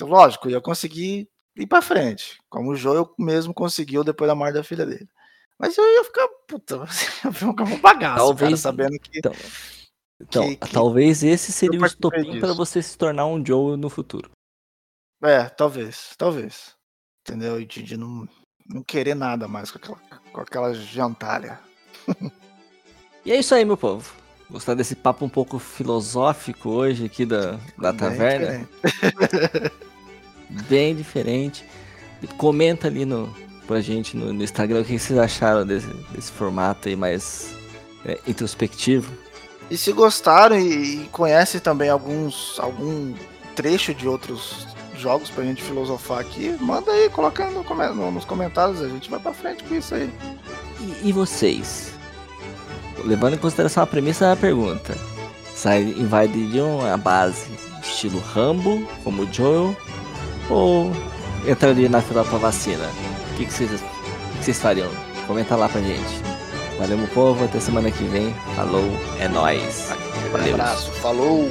Lógico, 0.00 0.46
eu 0.46 0.52
ia 0.52 0.60
conseguir 0.60 1.28
ir 1.56 1.66
pra 1.66 1.82
frente. 1.82 2.38
Como 2.48 2.70
o 2.70 2.76
Joel 2.76 3.12
mesmo 3.18 3.52
conseguiu 3.52 4.04
depois 4.04 4.28
da 4.28 4.36
morte 4.36 4.54
da 4.54 4.62
filha 4.62 4.86
dele. 4.86 5.08
Mas 5.58 5.76
eu 5.76 5.84
ia 5.84 6.04
ficar, 6.04 6.28
puta, 6.46 6.74
eu 6.76 6.80
ia 7.26 7.32
ficar 7.32 7.64
um 7.64 7.80
bagaço, 7.80 8.24
talvez, 8.24 8.50
cara, 8.50 8.56
sabendo 8.56 8.98
que. 9.00 9.18
Então, 9.18 9.32
então 10.20 10.42
que, 10.44 10.56
que 10.56 10.72
talvez 10.72 11.24
esse 11.24 11.52
seria 11.52 11.80
o 11.80 11.84
estopim 11.84 12.38
para 12.38 12.54
você 12.54 12.80
se 12.80 12.96
tornar 12.96 13.26
um 13.26 13.44
Joe 13.44 13.76
no 13.76 13.90
futuro. 13.90 14.30
É, 15.22 15.48
talvez, 15.48 16.14
talvez. 16.16 16.76
Entendeu? 17.26 17.60
E 17.60 17.66
de, 17.66 17.82
de 17.82 17.96
não, 17.96 18.26
não 18.66 18.82
querer 18.82 19.14
nada 19.14 19.48
mais 19.48 19.70
com 19.70 19.78
aquela, 19.78 19.98
com 20.32 20.40
aquela 20.40 20.72
jantalha. 20.72 21.60
e 23.30 23.34
é 23.34 23.38
isso 23.38 23.54
aí, 23.54 23.64
meu 23.64 23.76
povo. 23.76 24.10
Gostar 24.50 24.74
desse 24.74 24.96
papo 24.96 25.24
um 25.24 25.28
pouco 25.28 25.60
filosófico 25.60 26.68
hoje 26.70 27.04
aqui 27.04 27.24
da, 27.24 27.60
da 27.78 27.92
Bem 27.92 27.96
taverna. 27.96 28.66
Diferente. 28.82 29.72
Bem 30.68 30.96
diferente. 30.96 31.64
Comenta 32.36 32.88
ali 32.88 33.04
no, 33.04 33.32
pra 33.68 33.80
gente 33.80 34.16
no, 34.16 34.32
no 34.32 34.42
Instagram 34.42 34.80
o 34.80 34.84
que 34.84 34.98
vocês 34.98 35.16
acharam 35.16 35.64
desse, 35.64 35.86
desse 36.12 36.32
formato 36.32 36.88
aí 36.88 36.96
mais 36.96 37.54
é, 38.04 38.18
introspectivo. 38.26 39.12
E 39.70 39.76
se 39.76 39.92
gostaram 39.92 40.58
e, 40.58 41.04
e 41.04 41.08
conhecem 41.12 41.60
também 41.60 41.88
alguns 41.88 42.58
algum 42.58 43.14
trecho 43.54 43.94
de 43.94 44.08
outros 44.08 44.66
jogos 44.96 45.30
pra 45.30 45.44
gente 45.44 45.62
filosofar 45.62 46.18
aqui, 46.18 46.56
manda 46.60 46.90
aí, 46.90 47.08
coloca 47.08 47.48
no, 47.48 47.62
no, 47.62 48.10
nos 48.10 48.24
comentários, 48.24 48.82
a 48.82 48.88
gente 48.88 49.08
vai 49.08 49.20
pra 49.20 49.32
frente 49.32 49.62
com 49.62 49.76
isso 49.76 49.94
aí. 49.94 50.12
E, 50.80 51.08
e 51.08 51.12
vocês? 51.12 51.99
Levando 53.04 53.34
em 53.34 53.38
consideração 53.38 53.82
a 53.82 53.86
premissa 53.86 54.26
da 54.26 54.36
pergunta, 54.36 54.96
sai 55.54 55.82
invadiriam 55.82 56.84
a 56.84 56.96
base 56.96 57.46
estilo 57.82 58.20
Rambo, 58.20 58.86
como 59.02 59.22
o 59.22 59.32
Joel, 59.32 59.76
ou 60.48 60.90
entraria 61.46 61.88
na 61.88 62.00
fila 62.00 62.24
pra 62.24 62.38
vacina? 62.38 62.86
que, 63.40 63.46
que, 63.46 63.52
vocês, 63.52 63.70
que 64.38 64.44
vocês 64.44 64.58
fariam? 64.60 64.90
Comenta 65.26 65.56
lá 65.56 65.68
pra 65.68 65.80
gente. 65.80 66.22
Valeu, 66.78 66.98
meu 66.98 67.08
povo. 67.08 67.44
Até 67.44 67.60
semana 67.60 67.90
que 67.90 68.04
vem. 68.04 68.34
Falou, 68.56 68.84
é 69.18 69.28
nóis. 69.28 69.92
Valeu. 70.32 70.52
Um 70.52 70.54
abraço. 70.54 70.90
Falou. 70.92 71.48